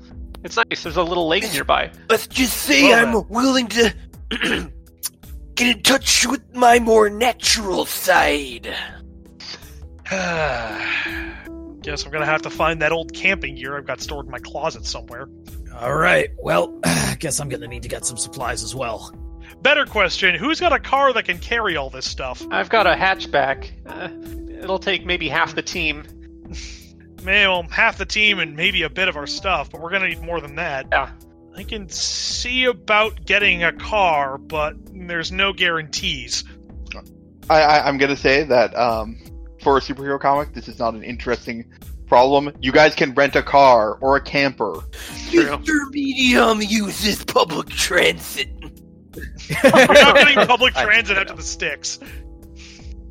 [0.44, 0.84] It's nice.
[0.84, 1.92] There's a little lake nearby.
[2.10, 3.94] Let's just say Well, I'm willing to
[5.56, 8.74] get in touch with my more natural side.
[11.84, 14.32] guess I'm going to have to find that old camping gear I've got stored in
[14.32, 15.28] my closet somewhere.
[15.80, 16.30] All right.
[16.42, 19.12] Well, I guess I'm gonna need to get some supplies as well.
[19.62, 22.46] Better question: Who's got a car that can carry all this stuff?
[22.52, 23.72] I've got a hatchback.
[23.86, 24.10] Uh,
[24.62, 26.04] it'll take maybe half the team.
[27.24, 30.02] Man, well, half the team and maybe a bit of our stuff, but we're going
[30.02, 30.88] to need more than that.
[30.92, 31.12] Yeah.
[31.56, 36.44] I can see about getting a car, but there's no guarantees.
[37.50, 39.20] I, I, I'm gonna say that um,
[39.62, 41.66] for a superhero comic, this is not an interesting
[42.08, 42.52] problem.
[42.62, 44.84] You guys can rent a car or a camper.
[45.30, 45.46] True.
[45.46, 45.92] Mr.
[45.92, 48.50] Medium uses public transit.
[49.64, 52.00] We're not getting public transit out to the sticks.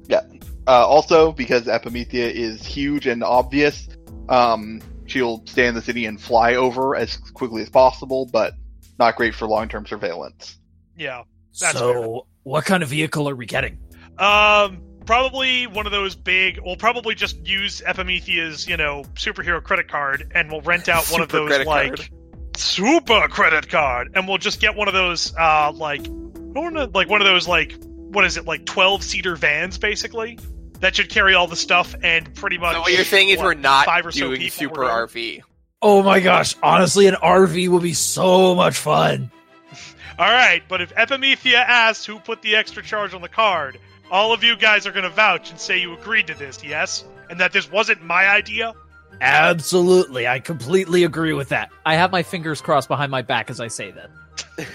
[0.09, 0.23] Yeah.
[0.67, 3.89] Uh, also, because Epimethea is huge and obvious,
[4.29, 8.55] um, she'll stay in the city and fly over as quickly as possible, but
[8.99, 10.59] not great for long-term surveillance.
[10.97, 11.25] Yeah.
[11.61, 13.79] That's so, what kind of vehicle are we getting?
[14.19, 16.61] Um, probably one of those big.
[16.65, 21.21] We'll probably just use Epimethea's, you know, superhero credit card, and we'll rent out one
[21.21, 22.09] of those like card.
[22.57, 26.91] Super credit card, and we'll just get one of those, uh, like, I don't know,
[26.93, 30.39] like one of those like what is it, like twelve seater vans, basically.
[30.81, 32.75] That should carry all the stuff and pretty much.
[32.75, 34.83] So what you're saying is we're not five or doing people Super?
[34.83, 35.43] RV.
[35.81, 36.57] Oh my gosh!
[36.63, 39.31] Honestly, an RV would be so much fun.
[40.19, 43.79] All right, but if Epimethea asks who put the extra charge on the card,
[44.11, 47.05] all of you guys are going to vouch and say you agreed to this, yes?
[47.31, 48.75] And that this wasn't my idea?
[49.23, 51.71] Absolutely, I completely agree with that.
[51.87, 54.11] I have my fingers crossed behind my back as I say that.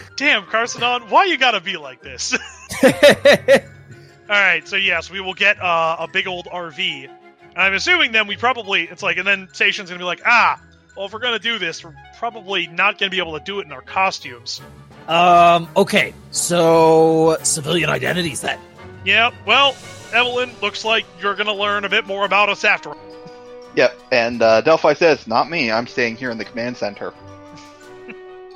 [0.15, 2.33] Damn, Carsonon, why you gotta be like this?
[2.83, 2.89] all
[4.29, 7.09] right, so yes, we will get uh, a big old RV.
[7.57, 10.21] And I'm assuming then we probably, it's like, and then Station's going to be like,
[10.25, 10.61] ah,
[10.95, 13.43] well, if we're going to do this, we're probably not going to be able to
[13.43, 14.61] do it in our costumes.
[15.07, 15.67] um.
[15.75, 16.13] Okay.
[16.31, 18.59] So, civilian identities then.
[19.03, 19.75] Yeah, well,
[20.13, 23.06] Evelyn, looks like you're going to learn a bit more about us after all.
[23.77, 25.71] Yep, and uh, Delphi says, "Not me.
[25.71, 27.13] I'm staying here in the command center."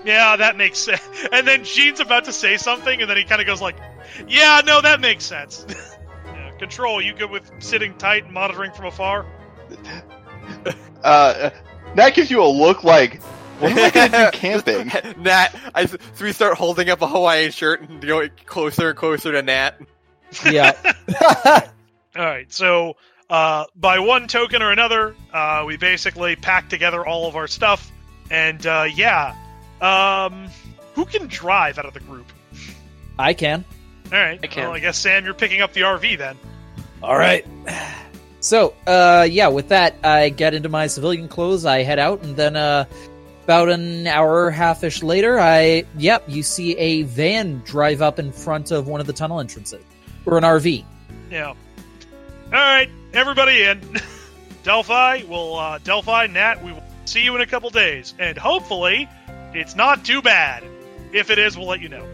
[0.04, 1.08] Yeah, that makes sense.
[1.32, 3.76] And then Gene's about to say something, and then he kind of goes like,
[4.28, 5.64] "Yeah, no, that makes sense."
[6.26, 9.28] yeah, control, you good with sitting tight and monitoring from afar?
[11.04, 11.52] Uh,
[11.94, 13.22] that gives you a look like,
[13.60, 14.88] what am I gonna do camping?
[15.22, 19.32] Nat, I, so we start holding up a Hawaiian shirt and going closer and closer
[19.34, 19.80] to Nat.
[20.50, 20.74] Yeah.
[22.16, 22.96] All right, so
[23.32, 27.90] uh, by one token or another, uh, we basically pack together all of our stuff,
[28.30, 29.34] and uh, yeah,
[29.80, 30.50] um,
[30.94, 32.32] who can drive out of the group?
[33.18, 33.64] I can.
[34.12, 34.64] All right, I can.
[34.64, 36.38] Well, I guess Sam, you're picking up the RV then.
[37.02, 37.48] All right.
[38.42, 42.36] So, uh, yeah, with that, I get into my civilian clothes, I head out, and
[42.36, 42.86] then, uh,
[43.44, 48.32] about an hour, half ish later, I, yep, you see a van drive up in
[48.32, 49.84] front of one of the tunnel entrances.
[50.26, 50.84] Or an RV.
[51.30, 51.48] Yeah.
[51.48, 51.56] All
[52.52, 53.82] right, everybody in.
[54.64, 59.09] Delphi, will uh, Delphi, Nat, we will see you in a couple days, and hopefully,
[59.53, 60.64] it's not too bad.
[61.12, 62.07] If it is, we'll let you know.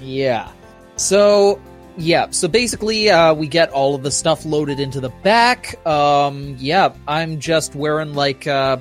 [0.00, 0.52] Yeah.
[0.96, 1.60] So,
[1.96, 5.84] yeah, so basically, uh, we get all of the stuff loaded into the back.
[5.86, 8.76] Um, yeah, I'm just wearing like, uh,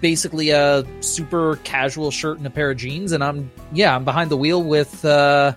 [0.00, 4.30] basically a super casual shirt and a pair of jeans, and I'm, yeah, I'm behind
[4.30, 5.54] the wheel with, uh,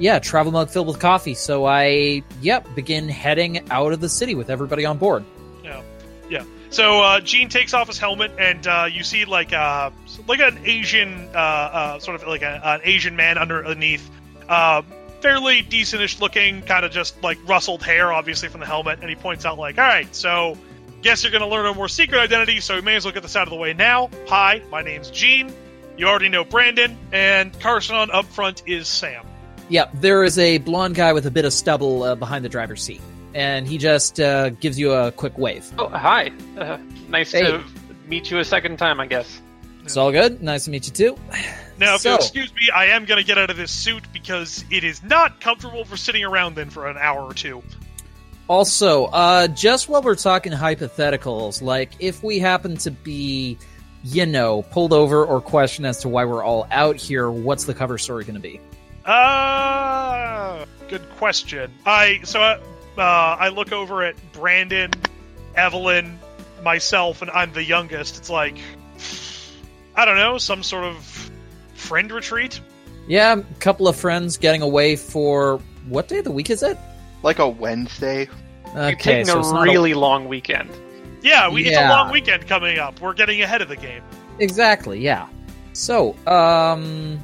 [0.00, 1.34] yeah, travel mug filled with coffee.
[1.34, 5.24] So I, yep, begin heading out of the city with everybody on board.
[5.62, 5.82] Yeah,
[6.28, 6.44] yeah.
[6.70, 9.90] So uh, Gene takes off his helmet, and uh, you see like uh,
[10.26, 14.10] like an Asian, uh, uh, sort of like a, an Asian man underneath,
[14.48, 14.82] uh,
[15.20, 19.00] fairly decentish looking, kind of just like rustled hair, obviously from the helmet.
[19.02, 20.56] And he points out like, "All right, so
[21.02, 23.22] guess you're going to learn a more secret identity, so we may as well get
[23.22, 24.08] this out of the way now.
[24.28, 25.52] Hi, my name's Gene.
[25.98, 29.26] You already know Brandon, and Carson on up front is Sam.
[29.70, 32.82] Yep, there is a blonde guy with a bit of stubble uh, behind the driver's
[32.82, 33.00] seat,
[33.34, 35.70] and he just uh, gives you a quick wave.
[35.78, 36.32] Oh, hi.
[36.58, 37.42] Uh, nice Hey.
[37.42, 37.62] to
[38.06, 39.40] meet you a second time, I guess.
[39.84, 40.42] It's all good.
[40.42, 41.16] Nice to meet you too.
[41.78, 44.02] Now, if So- you'll excuse me, I am going to get out of this suit
[44.12, 47.62] because it is not comfortable for sitting around in for an hour or two.
[48.48, 53.56] Also, uh, just while we're talking hypotheticals, like if we happen to be,
[54.02, 57.74] you know, pulled over or questioned as to why we're all out here, what's the
[57.74, 58.60] cover story going to be?
[59.04, 61.72] Uh, good question.
[61.86, 62.60] I so uh,
[62.98, 64.90] uh, I look over at Brandon,
[65.54, 66.18] Evelyn,
[66.62, 68.18] myself, and I'm the youngest.
[68.18, 68.56] It's like
[69.96, 71.30] I don't know, some sort of
[71.74, 72.60] friend retreat.
[73.08, 76.78] Yeah, a couple of friends getting away for what day of the week is it?
[77.22, 78.28] Like a Wednesday.
[78.74, 78.94] You're Okay,
[79.24, 80.70] taking so a it's not really long weekend.
[81.22, 83.00] Yeah, we, it's a long weekend coming up.
[83.00, 84.02] We're getting ahead of the game.
[84.38, 85.26] exactly, yeah.
[85.72, 87.18] So, um,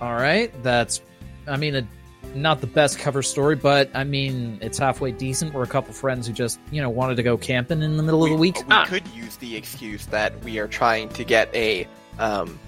[0.00, 1.00] all right, that's,
[1.46, 1.86] I mean, a,
[2.34, 5.54] not the best cover story, but I mean, it's halfway decent.
[5.54, 8.22] We're a couple friends who just, you know, wanted to go camping in the middle
[8.24, 8.56] of the week.
[8.58, 8.84] We Ah.
[8.86, 11.86] could use the excuse that we are trying to get a
[12.18, 12.58] um,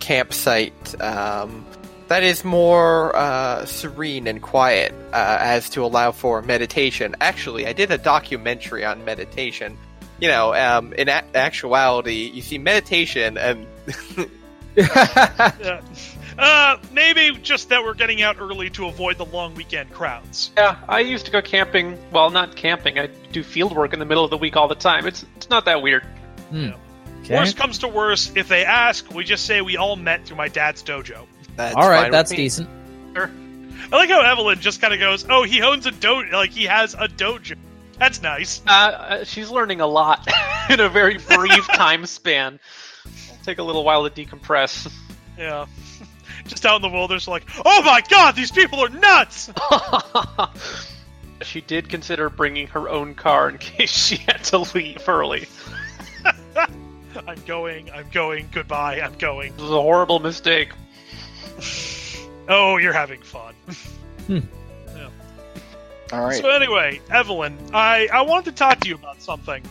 [0.00, 1.64] campsite um,
[2.08, 7.16] that is more uh, serene and quiet uh, as to allow for meditation.
[7.20, 9.78] Actually, I did a documentary on meditation.
[10.20, 13.66] You know, um, in a- actuality, you see meditation and
[14.78, 15.80] Uh,
[16.38, 20.50] uh, maybe just that we're getting out early to avoid the long weekend crowds.
[20.56, 21.98] Yeah, I used to go camping.
[22.12, 22.98] Well, not camping.
[22.98, 25.06] I do field work in the middle of the week all the time.
[25.06, 26.04] It's it's not that weird.
[26.54, 27.36] Okay.
[27.36, 30.48] Worst comes to worst, if they ask, we just say we all met through my
[30.48, 31.26] dad's dojo.
[31.56, 32.36] that's All fine right, with that's me.
[32.36, 32.68] decent.
[33.16, 33.28] I
[33.96, 36.94] like how Evelyn just kind of goes, "Oh, he owns a dojo, like he has
[36.94, 37.56] a dojo."
[37.98, 38.60] That's nice.
[38.66, 40.26] Uh, Uh, she's learning a lot
[40.70, 42.58] in a very brief time span.
[43.04, 44.90] It'll take a little while to decompress.
[45.38, 45.66] Yeah.
[46.46, 49.50] just out in the wilderness, like, "Oh my god, these people are nuts!"
[51.42, 55.46] she did consider bringing her own car in case she had to leave early.
[57.26, 57.90] I'm going.
[57.90, 58.48] I'm going.
[58.52, 59.00] Goodbye.
[59.00, 59.52] I'm going.
[59.52, 60.70] It was a horrible mistake.
[62.48, 63.54] Oh, you're having fun.
[64.26, 64.40] Hmm.
[66.12, 66.40] All right.
[66.40, 69.62] So anyway, Evelyn, I, I wanted to talk to you about something.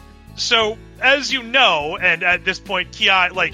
[0.42, 3.54] So, as you know, and at this point, Ki, like,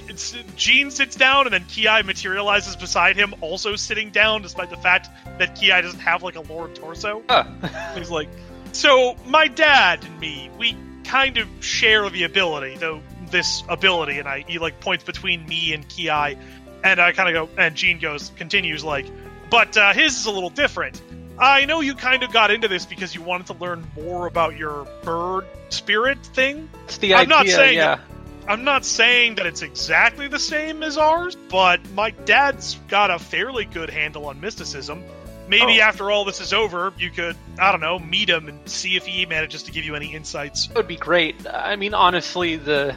[0.56, 5.10] Gene sits down, and then Ki materializes beside him, also sitting down, despite the fact
[5.38, 7.24] that Ki doesn't have, like, a lower torso.
[7.30, 7.44] Huh.
[7.96, 8.30] He's like,
[8.72, 14.28] so, my dad and me, we kind of share the ability, though, this ability, and
[14.28, 18.00] I, he, like, points between me and Ki, and I kind of go, and Gene
[18.00, 19.06] goes, continues, like,
[19.50, 21.02] but uh, his is a little different.
[21.40, 24.58] I know you kind of got into this because you wanted to learn more about
[24.58, 26.70] your bird spirit thing.
[26.86, 28.00] It's the I'm idea, not saying yeah.
[28.48, 33.20] I'm not saying that it's exactly the same as ours, but my dad's got a
[33.20, 35.04] fairly good handle on mysticism.
[35.50, 35.84] Maybe Oh.
[35.86, 39.06] after all this is over, you could, I don't know, meet him and see if
[39.06, 40.68] he manages to give you any insights.
[40.68, 41.36] That would be great.
[41.48, 42.96] I mean, honestly, the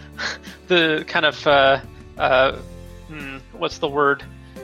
[0.68, 1.80] the kind of uh,
[2.18, 2.56] uh,
[3.08, 4.22] hmm, what's the word?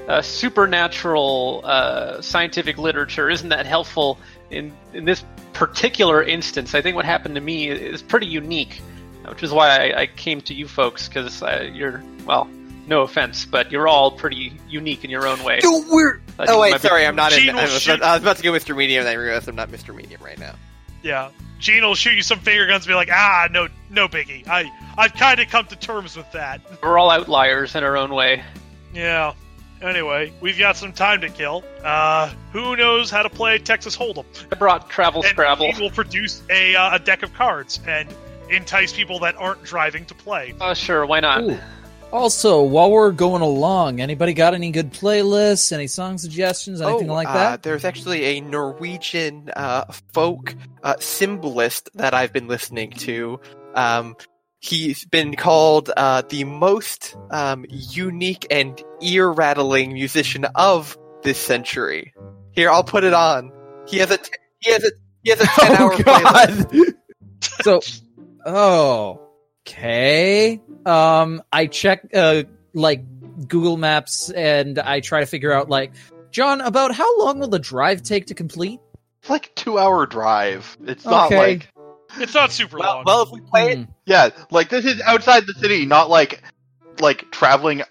[0.08, 4.18] Uh, supernatural uh, scientific literature isn't that helpful
[4.50, 6.74] in in this particular instance.
[6.74, 8.80] I think what happened to me is pretty unique,
[9.28, 12.48] which is why I, I came to you folks because uh, you're well.
[12.86, 15.60] No offense, but you're all pretty unique in your own way.
[15.60, 16.20] Dude, we're.
[16.38, 17.50] Oh wait, might be- sorry, I'm not in.
[17.50, 18.74] I was, shoot- I was about to go Mr.
[18.74, 19.94] Medium, and I realized I'm not Mr.
[19.94, 20.54] Medium right now.
[21.02, 21.30] Yeah.
[21.58, 24.46] Gene will shoot you some finger guns and be like, ah, no, no biggie.
[24.48, 26.60] I, I've kind of come to terms with that.
[26.82, 28.42] We're all outliers in our own way.
[28.94, 29.34] Yeah.
[29.82, 31.64] Anyway, we've got some time to kill.
[31.84, 34.24] Uh, who knows how to play Texas Hold'em?
[34.50, 35.72] I brought Travel And Scrabble.
[35.76, 38.12] we will produce a, uh, a deck of cards and
[38.50, 40.54] entice people that aren't driving to play.
[40.60, 41.44] Uh, sure, why not?
[41.44, 41.58] Ooh.
[42.10, 47.14] Also, while we're going along, anybody got any good playlists, any song suggestions, anything oh,
[47.14, 47.62] like uh, that?
[47.62, 53.38] there's actually a Norwegian uh, folk uh, cymbalist that I've been listening to.
[53.74, 54.16] Um,
[54.60, 62.12] he's been called uh, the most um, unique and ear rattling musician of this century.
[62.52, 63.52] Here, I'll put it on.
[63.86, 64.30] He has a t-
[64.60, 64.90] he has a
[65.22, 66.94] he has a ten hour playlist.
[67.62, 67.80] so,
[68.44, 69.20] oh,
[69.66, 70.60] okay.
[70.86, 72.44] Um, I check uh
[72.74, 73.02] like
[73.48, 75.92] Google Maps and I try to figure out like
[76.30, 78.80] John about how long will the drive take to complete?
[79.20, 80.76] It's like a two hour drive.
[80.86, 81.38] It's not Okay.
[81.38, 81.68] like
[82.16, 83.04] It's not super Well, long.
[83.06, 83.84] well, if we play it, Hmm.
[84.06, 86.42] yeah, like this is outside the city, not like
[87.00, 87.82] like traveling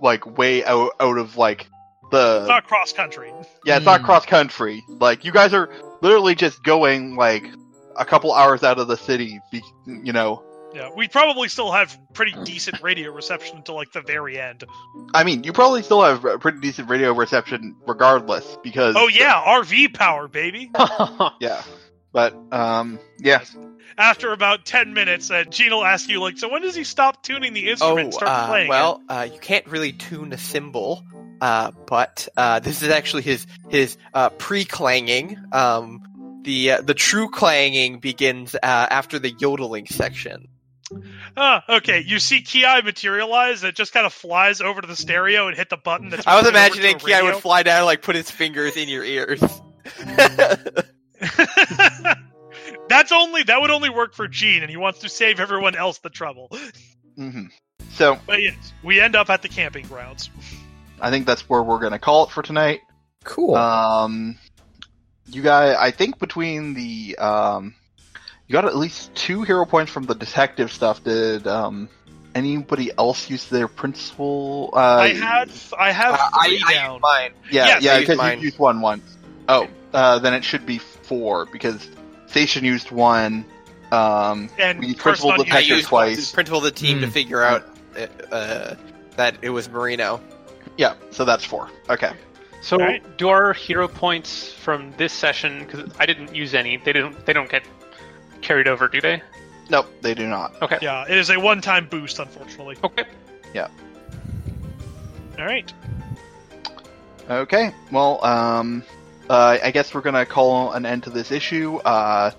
[0.00, 1.66] like way out out of like
[2.10, 3.32] the it's not cross country.
[3.64, 4.06] yeah, it's not Hmm.
[4.06, 4.82] cross country.
[4.88, 5.70] Like you guys are
[6.02, 7.44] literally just going like
[7.96, 9.40] a couple hours out of the city.
[9.86, 10.42] You know,
[10.74, 14.64] Yeah, we probably still have pretty decent radio reception until like the very end.
[15.14, 19.40] I mean, you probably still have a pretty decent radio reception regardless because Oh yeah,
[19.46, 20.70] RV power, baby.
[21.40, 21.62] yeah.
[22.14, 23.42] But um, yeah,
[23.98, 27.24] After about ten minutes, uh, Gene will ask you like, "So when does he stop
[27.24, 30.38] tuning the Oh, instrument and start uh, playing?" well, uh, you can't really tune a
[30.38, 31.04] cymbal,
[31.40, 35.36] uh, but uh, this is actually his his uh, pre-clanging.
[35.50, 40.46] Um, the uh, the true clanging begins uh, after the yodeling section.
[41.36, 42.00] Ah, okay.
[42.06, 43.64] You see Ki materialize.
[43.64, 46.10] It just kind of flies over to the stereo and hit the button.
[46.10, 48.76] That's I was imagining to a Kiai would fly down and like put his fingers
[48.76, 49.42] in your ears.
[52.88, 55.98] That's only that would only work for Gene, and he wants to save everyone else
[55.98, 56.50] the trouble.
[57.16, 57.46] hmm
[57.90, 60.30] so But yes, we end up at the camping grounds.
[61.00, 62.80] I think that's where we're gonna call it for tonight.
[63.24, 63.54] Cool.
[63.54, 64.38] Um,
[65.26, 67.74] you guys, I think between the um,
[68.46, 71.02] you got at least two hero points from the detective stuff.
[71.04, 71.88] Did um
[72.34, 74.70] anybody else use their principle?
[74.72, 76.92] Uh, I had I have Uh, I, three I down.
[76.94, 77.32] used mine.
[77.50, 79.16] yeah, yes, yeah, I used because you used one once.
[79.48, 81.88] Oh, uh, then it should be four because
[82.26, 83.44] Station used one.
[83.92, 86.30] Um, and we Carson principle on you- detective twice.
[86.30, 87.12] the principle the team to Hmm.
[87.12, 87.64] figure out
[88.32, 88.74] uh,
[89.16, 90.20] that it was Marino.
[90.76, 91.68] yeah, so that's four.
[91.88, 92.10] Okay.
[92.60, 93.18] So, Alright.
[93.18, 95.60] do our hero points from this session?
[95.66, 96.78] Because I didn't use any.
[96.78, 97.24] They didn't.
[97.26, 97.62] They don't get
[98.40, 99.22] carried over, do they?
[99.70, 100.60] Nope, they do not.
[100.62, 100.78] Okay.
[100.82, 102.76] Yeah, it is a one-time boost, unfortunately.
[102.82, 103.04] Okay.
[103.54, 103.68] Yeah.
[105.38, 105.72] All right.
[107.30, 107.72] Okay.
[107.92, 108.82] Well, um,
[109.30, 111.76] uh, I guess we're gonna call an end to this issue.
[111.78, 112.30] Uh,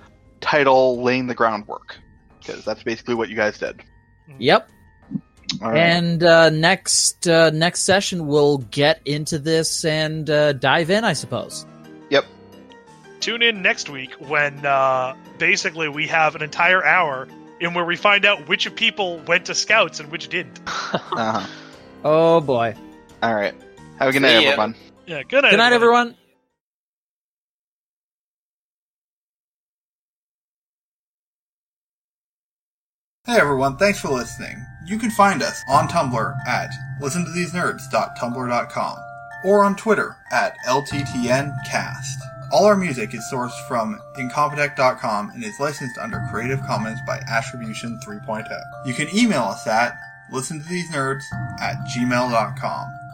[0.41, 1.97] title: laying the groundwork,
[2.39, 3.81] because that's basically what you guys did.
[4.39, 4.69] yep.
[5.61, 5.77] All right.
[5.77, 11.13] And uh, next uh, next session we'll get into this and uh, dive in, I
[11.13, 11.65] suppose.
[12.09, 12.25] Yep.
[13.19, 17.27] Tune in next week when uh, basically we have an entire hour
[17.59, 20.59] in where we find out which of people went to scouts and which didn't.
[20.67, 21.45] Uh-huh.
[22.03, 22.75] Oh boy.
[23.23, 23.53] All right.
[23.99, 24.49] Have a good night, See ya.
[24.51, 24.75] everyone.
[25.05, 25.23] Yeah.
[25.23, 25.51] Good night.
[25.51, 26.15] Good night, everyone.
[33.25, 34.63] Hey everyone, thanks for listening.
[34.85, 36.69] You can find us on Tumblr at
[37.01, 38.97] listentothesenerds.tumblr.com
[39.43, 42.17] or on Twitter at LTTNcast.
[42.51, 47.99] All our music is sourced from incompetech.com and is licensed under Creative Commons by Attribution
[48.05, 48.47] 3.0.
[48.85, 49.97] You can email us at
[50.31, 51.23] listentothesenerds
[51.59, 53.04] at gmail.com.